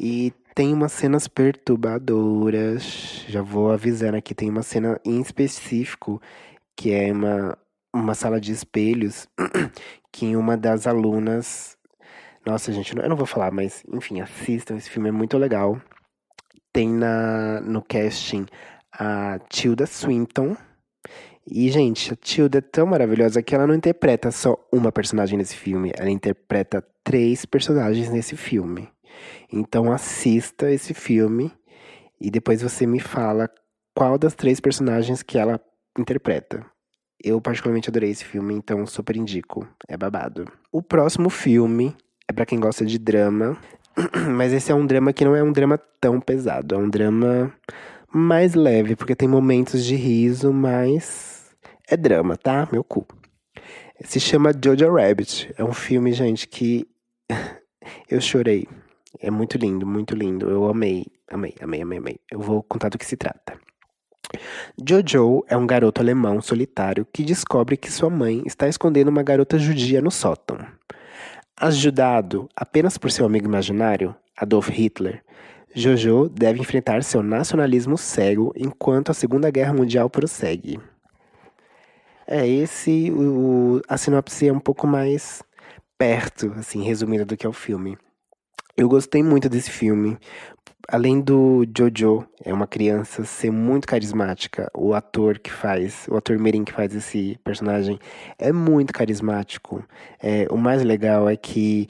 [0.00, 3.24] E tem umas cenas perturbadoras.
[3.28, 6.20] Já vou avisando aqui, tem uma cena em específico
[6.76, 7.56] que é uma,
[7.94, 9.28] uma sala de espelhos
[10.12, 11.78] que uma das alunas.
[12.44, 14.76] Nossa, gente, eu não vou falar, mas enfim, assistam.
[14.76, 15.80] Esse filme é muito legal
[16.78, 18.46] tem na, no casting
[18.92, 20.56] a Tilda Swinton.
[21.44, 25.56] E, gente, a Tilda é tão maravilhosa que ela não interpreta só uma personagem nesse
[25.56, 28.88] filme, ela interpreta três personagens nesse filme.
[29.52, 31.50] Então assista esse filme
[32.20, 33.50] e depois você me fala
[33.92, 35.60] qual das três personagens que ela
[35.98, 36.64] interpreta.
[37.20, 39.66] Eu particularmente adorei esse filme, então super indico.
[39.88, 40.44] É babado.
[40.70, 41.96] O próximo filme
[42.28, 43.58] é para quem gosta de drama.
[44.36, 46.74] Mas esse é um drama que não é um drama tão pesado.
[46.74, 47.52] É um drama
[48.12, 51.54] mais leve, porque tem momentos de riso, mas
[51.86, 52.68] é drama, tá?
[52.72, 53.06] Meu cu.
[54.00, 55.52] Se chama Jojo Rabbit.
[55.58, 56.86] É um filme, gente, que
[58.08, 58.66] eu chorei.
[59.20, 60.48] É muito lindo, muito lindo.
[60.48, 62.20] Eu amei, amei, amei, amei, amei.
[62.30, 63.58] Eu vou contar do que se trata.
[64.86, 69.58] Jojo é um garoto alemão solitário que descobre que sua mãe está escondendo uma garota
[69.58, 70.58] judia no sótão.
[71.60, 75.24] Ajudado apenas por seu amigo imaginário, Adolf Hitler,
[75.74, 80.78] Jojo deve enfrentar seu nacionalismo cego enquanto a Segunda Guerra Mundial prossegue.
[82.28, 85.42] É, esse, o, a sinopse é um pouco mais
[85.98, 87.98] perto, assim, resumida do que é o filme.
[88.76, 90.16] Eu gostei muito desse filme.
[90.86, 96.38] Além do Jojo, é uma criança ser muito carismática, o ator que faz, o ator
[96.38, 97.98] Mirim que faz esse personagem
[98.38, 99.84] é muito carismático.
[100.22, 101.86] É, o mais legal é que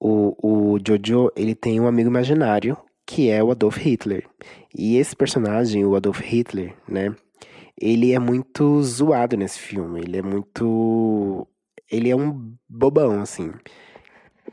[0.00, 2.76] o, o Jojo, ele tem um amigo imaginário,
[3.06, 4.26] que é o Adolf Hitler.
[4.74, 7.14] E esse personagem, o Adolf Hitler, né,
[7.80, 11.46] ele é muito zoado nesse filme, ele é muito...
[11.90, 13.52] ele é um bobão, assim.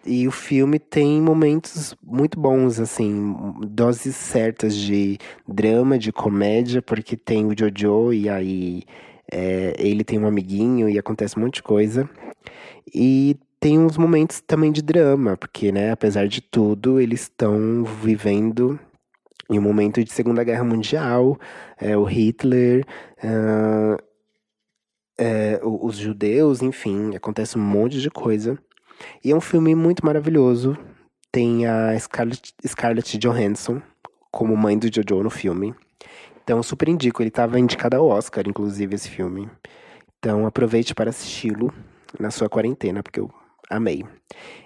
[0.06, 3.36] E o filme tem momentos muito bons, assim,
[3.68, 5.18] doses certas de
[5.48, 8.84] drama, de comédia, porque tem o Jojo e aí
[9.32, 12.10] é, ele tem um amiguinho e acontece um monte de coisa.
[12.94, 18.78] E tem uns momentos também de drama, porque, né, apesar de tudo, eles estão vivendo
[19.50, 21.38] em um momento de Segunda Guerra Mundial,
[21.80, 22.86] é, o Hitler,
[23.24, 23.98] uh,
[25.18, 28.58] é, os judeus, enfim, acontece um monte de coisa.
[29.24, 30.78] E é um filme muito maravilhoso.
[31.32, 33.82] Tem a Scarlett, Scarlett Johansson
[34.32, 35.76] como mãe do Jojo no filme.
[36.44, 37.22] Então, super indico.
[37.22, 39.50] Ele estava indicado ao Oscar, inclusive, esse filme.
[40.20, 41.74] Então, aproveite para assisti-lo
[42.20, 43.32] na sua quarentena, porque eu
[43.70, 44.04] amei.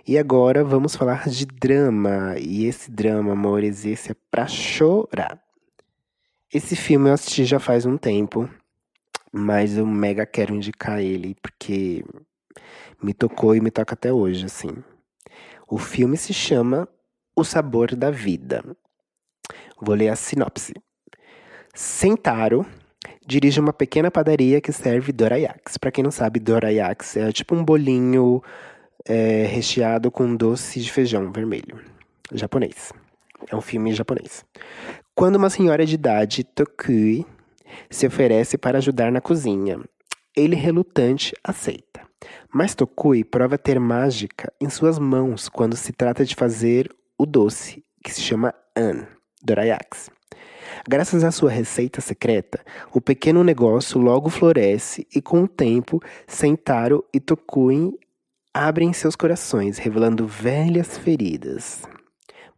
[0.07, 2.35] E agora vamos falar de drama.
[2.39, 5.39] E esse drama, amores, esse é pra chorar.
[6.53, 8.49] Esse filme eu assisti já faz um tempo,
[9.31, 12.05] mas eu mega quero indicar ele, porque
[13.01, 14.71] me tocou e me toca até hoje, assim.
[15.67, 16.87] O filme se chama
[17.35, 18.63] O Sabor da Vida.
[19.79, 20.73] Vou ler a sinopse.
[21.75, 22.65] Sentaro
[23.25, 25.77] dirige uma pequena padaria que serve dorayaks.
[25.77, 28.41] Para quem não sabe, dorayaks é tipo um bolinho
[29.05, 31.79] é, recheado com doce de feijão vermelho.
[32.33, 32.91] Japonês.
[33.49, 34.43] É um filme japonês.
[35.13, 37.25] Quando uma senhora de idade, Tokui,
[37.89, 39.79] se oferece para ajudar na cozinha,
[40.35, 42.06] ele relutante aceita.
[42.53, 47.83] Mas Tokui prova ter mágica em suas mãos quando se trata de fazer o doce,
[48.03, 49.05] que se chama An,
[49.43, 50.09] Dorayaks.
[50.87, 52.59] Graças à sua receita secreta,
[52.93, 57.97] o pequeno negócio logo floresce e, com o tempo, Sentaro e Tokui
[58.53, 61.83] abrem seus corações, revelando velhas feridas.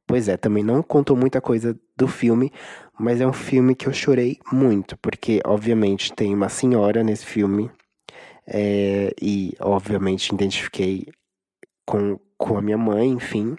[0.07, 2.51] Pois é, também não contou muita coisa do filme,
[2.99, 7.69] mas é um filme que eu chorei muito, porque, obviamente, tem uma senhora nesse filme
[8.51, 11.07] é, e, obviamente, identifiquei
[11.85, 13.55] com, com a minha mãe, enfim.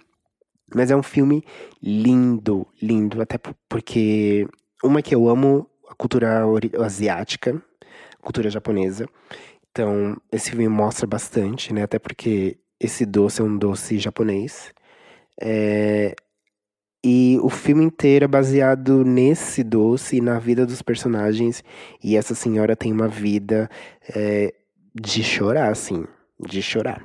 [0.75, 1.45] Mas é um filme
[1.81, 3.39] lindo, lindo, até
[3.69, 4.49] porque
[4.83, 6.45] uma que eu amo a cultura
[6.85, 7.61] asiática,
[8.21, 9.07] cultura japonesa.
[9.71, 11.83] Então, esse filme mostra bastante, né?
[11.83, 14.73] Até porque esse doce é um doce japonês.
[15.41, 16.15] É...
[17.03, 21.65] E o filme inteiro é baseado nesse doce e na vida dos personagens.
[22.03, 23.71] E essa senhora tem uma vida
[24.15, 24.53] é,
[24.95, 26.05] de chorar, assim,
[26.39, 27.03] de chorar.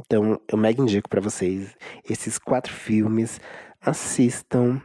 [0.00, 1.74] Então, eu mega indico para vocês
[2.08, 3.40] esses quatro filmes.
[3.80, 4.80] Assistam,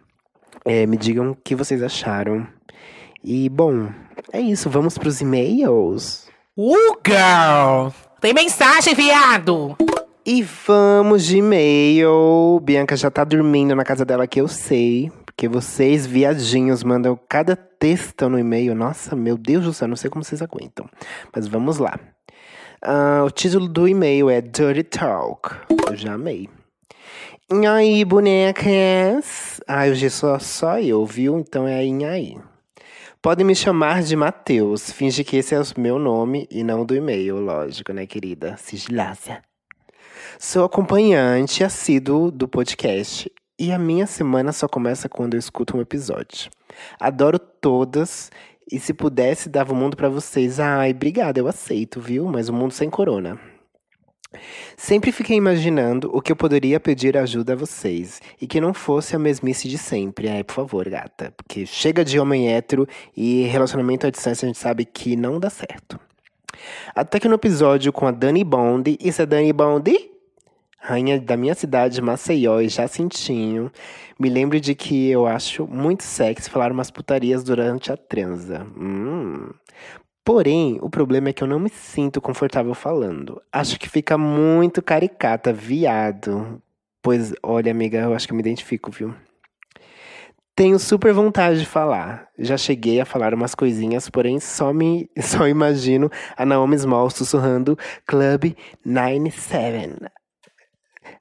[0.65, 2.47] é, me digam o que vocês acharam.
[3.23, 3.89] E, bom,
[4.31, 4.69] é isso.
[4.69, 6.27] Vamos pros e-mails?
[6.57, 7.89] Uh, girl!
[8.19, 9.75] Tem mensagem, viado!
[10.25, 12.59] E vamos de e-mail.
[12.63, 15.11] Bianca já tá dormindo na casa dela, que eu sei.
[15.25, 18.75] Porque vocês, viadinhos, mandam cada texto no e-mail.
[18.75, 20.87] Nossa, meu Deus do céu, não sei como vocês aguentam.
[21.35, 21.99] Mas vamos lá.
[22.83, 25.51] Uh, o título do e-mail é Dirty Talk.
[25.87, 26.49] Eu já amei.
[27.83, 29.61] E bonecas?
[29.67, 31.37] Ah, hoje sou só eu, viu?
[31.37, 32.37] Então é aí, aí.
[33.21, 34.91] Podem me chamar de Matheus.
[34.91, 38.57] Finge que esse é o meu nome e não do e-mail, lógico, né, querida?
[38.57, 39.43] Sigilácia.
[40.39, 45.81] Sou acompanhante assíduo do podcast e a minha semana só começa quando eu escuto um
[45.81, 46.49] episódio.
[46.99, 48.31] Adoro todas
[48.71, 50.59] e se pudesse, dava o mundo para vocês.
[50.59, 52.25] Ai, obrigada, eu aceito, viu?
[52.25, 53.39] Mas o mundo sem corona.
[54.77, 59.15] Sempre fiquei imaginando o que eu poderia pedir ajuda a vocês e que não fosse
[59.15, 60.29] a mesmice de sempre.
[60.29, 61.33] Ai, por favor, gata.
[61.35, 65.49] Porque chega de homem hétero e relacionamento à distância a gente sabe que não dá
[65.49, 65.99] certo.
[66.95, 69.91] Até que no episódio com a Dani Bond, isso é Dani Bond?
[70.81, 73.71] Rainha da minha cidade, Maceió e Jacintinho,
[74.19, 78.65] me lembro de que eu acho muito sexy falar umas putarias durante a transa.
[78.75, 79.51] Hum.
[80.23, 83.41] Porém, o problema é que eu não me sinto confortável falando.
[83.51, 86.61] Acho que fica muito caricata, viado.
[87.01, 89.13] Pois, olha, amiga, eu acho que eu me identifico, viu?
[90.55, 92.27] Tenho super vontade de falar.
[92.37, 97.77] Já cheguei a falar umas coisinhas, porém só me só imagino a Naomi Small sussurrando
[98.05, 98.53] Club
[98.85, 100.20] 97.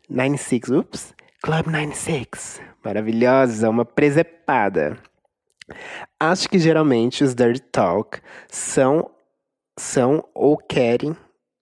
[0.09, 2.61] 96, ups, Club 96.
[2.85, 4.98] Maravilhosa, uma presepada.
[6.19, 9.11] Acho que geralmente os Dirty Talk são,
[9.78, 11.16] são ou querem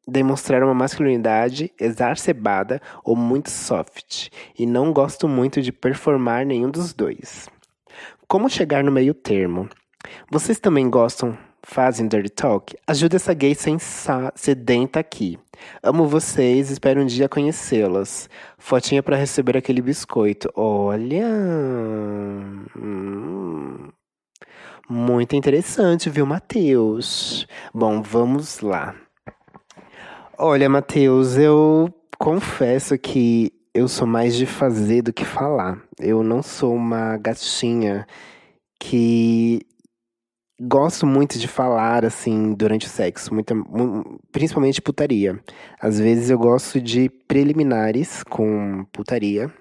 [0.08, 6.94] demonstrar uma masculinidade exacerbada ou muito soft, e não gosto muito de performar nenhum dos
[6.94, 7.48] dois.
[8.26, 9.68] Como chegar no meio termo?
[10.30, 11.36] Vocês também gostam,
[11.68, 12.74] fazem dirty talk?
[12.86, 13.54] Ajuda essa gay
[14.34, 15.38] sedenta aqui.
[15.82, 18.30] Amo vocês, espero um dia conhecê-las.
[18.56, 20.50] Fotinha para receber aquele biscoito.
[20.54, 21.26] Olha.
[22.76, 23.88] Hum.
[24.88, 27.46] Muito interessante, viu, Matheus?
[27.74, 28.94] Bom, vamos lá.
[30.38, 35.82] Olha, Matheus, eu confesso que eu sou mais de fazer do que falar.
[36.00, 38.06] Eu não sou uma gatinha
[38.80, 39.67] que
[40.60, 43.54] gosto muito de falar assim durante o sexo, muita,
[44.32, 45.38] principalmente putaria.
[45.80, 49.52] Às vezes eu gosto de preliminares com putaria,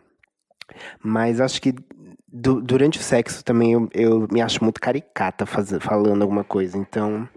[1.04, 1.74] mas acho que
[2.28, 6.78] du durante o sexo também eu, eu me acho muito caricata falando alguma coisa.
[6.78, 7.28] Então,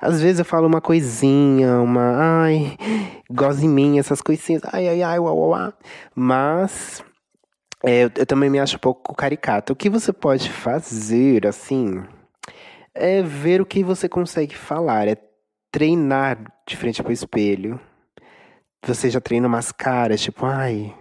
[0.00, 2.76] às vezes eu falo uma coisinha, uma ai,
[3.30, 5.72] goza em mim, essas coisinhas, ai, ai, ai, uau, uau, uau.
[6.14, 7.04] Mas
[7.84, 9.72] é, eu, eu também me acho um pouco caricata.
[9.72, 12.02] O que você pode fazer, assim,
[12.96, 15.16] é ver o que você consegue falar, é
[15.70, 17.78] treinar de frente pro espelho.
[18.86, 20.94] Você já treina umas caras, tipo, ai,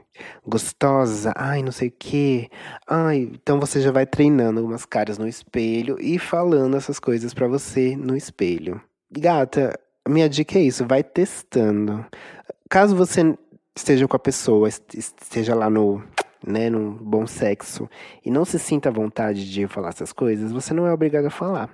[0.45, 2.49] gostosa, ai, não sei o quê.
[2.88, 7.47] Ai, então você já vai treinando algumas caras no espelho e falando essas coisas para
[7.47, 8.81] você no espelho.
[9.11, 12.05] Gata, minha dica é isso, vai testando.
[12.69, 13.38] Caso você
[13.76, 16.03] esteja com a pessoa, esteja lá no,
[16.45, 17.89] né, no bom sexo
[18.23, 21.31] e não se sinta à vontade de falar essas coisas, você não é obrigado a
[21.31, 21.69] falar.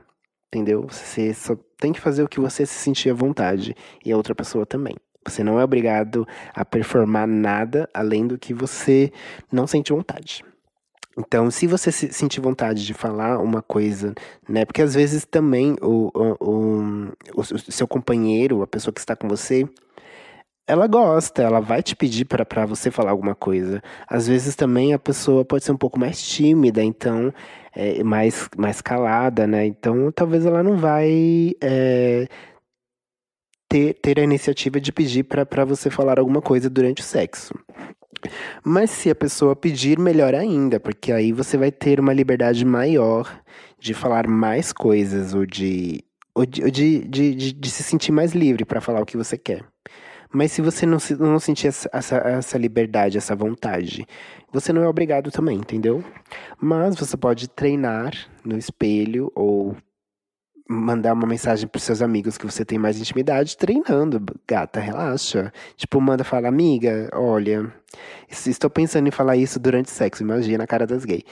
[0.53, 0.85] Entendeu?
[0.89, 3.73] Você só tem que fazer o que você se sentir à vontade
[4.05, 4.95] e a outra pessoa também.
[5.25, 9.13] Você não é obrigado a performar nada além do que você
[9.49, 10.43] não sente vontade.
[11.17, 14.13] Então, se você sentir vontade de falar uma coisa,
[14.47, 14.65] né?
[14.65, 19.27] Porque às vezes também o, o, o, o seu companheiro, a pessoa que está com
[19.27, 19.67] você,
[20.67, 23.81] ela gosta, ela vai te pedir para você falar alguma coisa.
[24.07, 27.33] Às vezes também a pessoa pode ser um pouco mais tímida, então,
[27.75, 29.65] é, mais, mais calada, né?
[29.65, 31.51] Então, talvez ela não vai.
[31.61, 32.27] É,
[33.71, 37.53] ter, ter a iniciativa de pedir para você falar alguma coisa durante o sexo.
[38.63, 43.41] Mas se a pessoa pedir, melhor ainda, porque aí você vai ter uma liberdade maior
[43.79, 46.03] de falar mais coisas ou de,
[46.35, 49.37] ou de, de, de, de, de se sentir mais livre para falar o que você
[49.37, 49.63] quer.
[50.33, 54.07] Mas se você não, não sentir essa, essa, essa liberdade, essa vontade,
[54.51, 56.03] você não é obrigado também, entendeu?
[56.59, 58.13] Mas você pode treinar
[58.43, 59.75] no espelho ou
[60.69, 65.51] mandar uma mensagem pros seus amigos que você tem mais intimidade treinando, gata, relaxa.
[65.75, 67.73] Tipo, manda falar, amiga, olha,
[68.29, 71.23] estou pensando em falar isso durante sexo, imagina a cara das gays.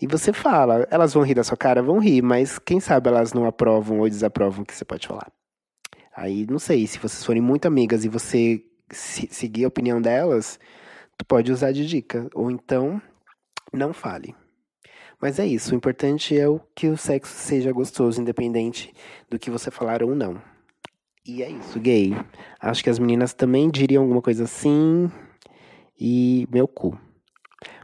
[0.00, 1.82] E você fala, elas vão rir da sua cara?
[1.82, 5.28] Vão rir, mas quem sabe elas não aprovam ou desaprovam o que você pode falar.
[6.14, 10.58] Aí, não sei, se vocês forem muito amigas e você se, seguir a opinião delas,
[11.16, 12.28] tu pode usar de dica.
[12.34, 13.00] Ou então,
[13.72, 14.34] não fale.
[15.20, 18.92] Mas é isso, o importante é o que o sexo seja gostoso, independente
[19.30, 20.42] do que você falar ou não.
[21.24, 22.12] E é isso, gay.
[22.60, 25.08] Acho que as meninas também diriam alguma coisa assim.
[25.96, 26.98] E meu cu.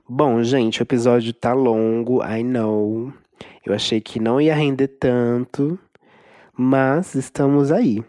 [0.09, 3.13] Bom, gente, o episódio tá longo, I know.
[3.65, 5.79] Eu achei que não ia render tanto,
[6.57, 8.03] mas estamos aí.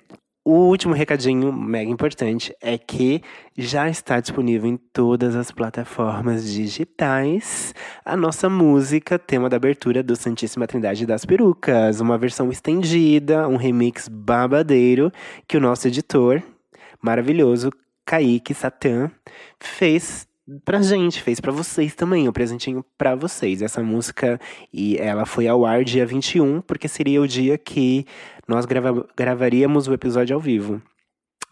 [0.52, 3.22] O último recadinho mega importante é que
[3.56, 7.72] já está disponível em todas as plataformas digitais
[8.04, 13.58] a nossa música, tema da abertura do Santíssima Trindade das Perucas, uma versão estendida, um
[13.58, 15.12] remix babadeiro
[15.48, 16.42] que o nosso editor
[17.00, 17.70] maravilhoso,
[18.04, 19.12] Kaique Satan,
[19.60, 20.28] fez
[20.64, 23.62] pra gente, fez para vocês também, um presentinho para vocês.
[23.62, 24.40] Essa música,
[24.74, 28.06] e ela foi ao ar dia 21, porque seria o dia que
[28.48, 30.82] nós grava gravaríamos o episódio ao vivo.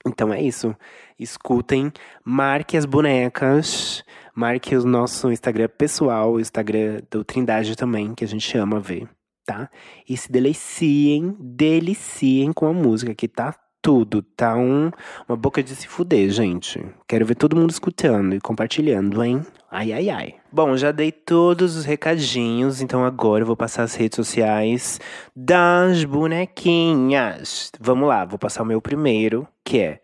[0.05, 0.75] Então é isso.
[1.19, 1.91] Escutem,
[2.23, 4.03] marque as bonecas,
[4.35, 9.07] marque o nosso Instagram pessoal, o Instagram do Trindade também, que a gente ama ver,
[9.45, 9.69] tá?
[10.07, 13.53] E se deliciem, deliciem com a música, que tá
[13.87, 14.21] tudo.
[14.21, 14.91] Tá um,
[15.29, 16.85] uma boca de se fuder, gente.
[17.07, 19.41] Quero ver todo mundo escutando e compartilhando, hein?
[19.71, 20.35] Ai, ai, ai.
[20.51, 24.99] Bom, já dei todos os recadinhos, então agora eu vou passar as redes sociais
[25.33, 27.71] das bonequinhas.
[27.79, 30.01] Vamos lá, vou passar o meu primeiro, que é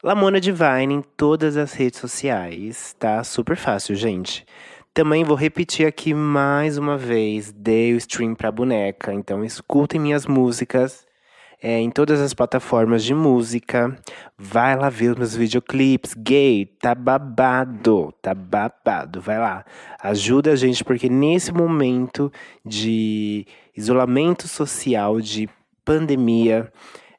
[0.00, 3.24] Lamona Divine em todas as redes sociais, tá?
[3.24, 4.46] Super fácil, gente.
[4.92, 10.26] Também vou repetir aqui mais uma vez, dei o stream pra boneca, então escutem minhas
[10.28, 11.04] músicas
[11.64, 13.96] é, em todas as plataformas de música.
[14.36, 16.12] Vai lá ver os meus videoclipes.
[16.12, 19.18] Gay, tá babado, tá babado.
[19.22, 19.64] Vai lá.
[19.98, 22.30] Ajuda a gente, porque nesse momento
[22.62, 25.48] de isolamento social, de
[25.82, 26.70] pandemia,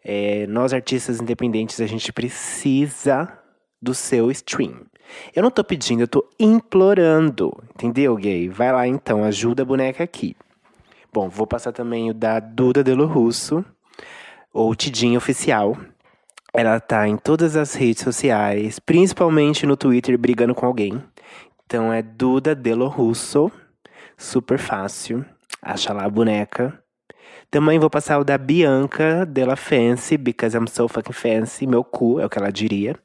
[0.03, 3.27] é, nós artistas independentes, a gente precisa
[3.81, 4.85] do seu stream.
[5.35, 7.51] Eu não tô pedindo, eu tô implorando.
[7.73, 8.47] Entendeu, gay?
[8.47, 10.35] Vai lá então, ajuda a boneca aqui.
[11.11, 13.65] Bom, vou passar também o da Duda Delo Russo,
[14.55, 15.75] ou Tidinha Oficial.
[16.53, 21.03] Ela tá em todas as redes sociais, principalmente no Twitter, brigando com alguém.
[21.65, 23.51] Então é Duda Delo Russo,
[24.17, 25.25] super fácil.
[25.61, 26.79] Acha lá a boneca.
[27.51, 31.67] Também vou passar o da Bianca Della Fancy, because I'm so fucking fancy.
[31.67, 32.95] Meu cu, é o que ela diria.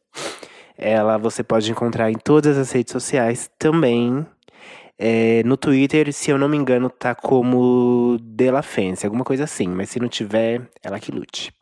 [0.79, 4.25] Ela você pode encontrar em todas as redes sociais também.
[5.03, 9.67] É, no Twitter, se eu não me engano, tá como Della Fancy, alguma coisa assim.
[9.67, 11.55] Mas se não tiver, ela que lute.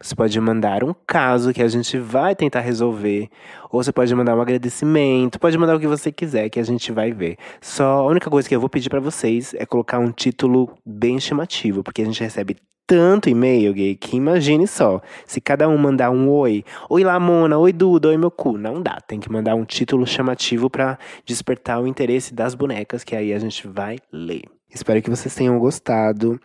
[0.00, 3.28] Você pode mandar um caso que a gente vai tentar resolver,
[3.70, 6.90] ou você pode mandar um agradecimento, pode mandar o que você quiser que a gente
[6.90, 7.36] vai ver.
[7.60, 11.20] Só a única coisa que eu vou pedir para vocês é colocar um título bem
[11.20, 12.56] chamativo, porque a gente recebe
[12.88, 15.02] tanto e-mail, gay, que imagine só.
[15.26, 18.98] Se cada um mandar um oi, oi Lamona, oi Duda, oi meu cu, não dá.
[19.06, 23.38] Tem que mandar um título chamativo para despertar o interesse das bonecas, que aí a
[23.38, 24.44] gente vai ler.
[24.70, 26.40] Espero que vocês tenham gostado.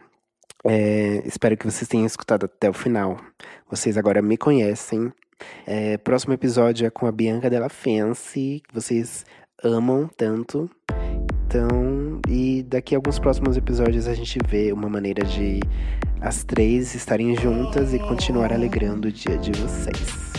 [0.65, 3.17] É, espero que vocês tenham escutado até o final.
[3.69, 5.13] Vocês agora me conhecem.
[5.65, 9.25] É, próximo episódio é com a Bianca Della Fancy, que vocês
[9.63, 10.69] amam tanto.
[11.53, 15.59] Então, e daqui a alguns próximos episódios a gente vê uma maneira de
[16.19, 20.33] as três estarem juntas e continuar alegrando o dia de vocês.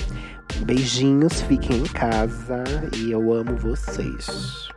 [0.66, 2.64] Beijinhos, fiquem em casa
[2.96, 4.68] e eu amo vocês.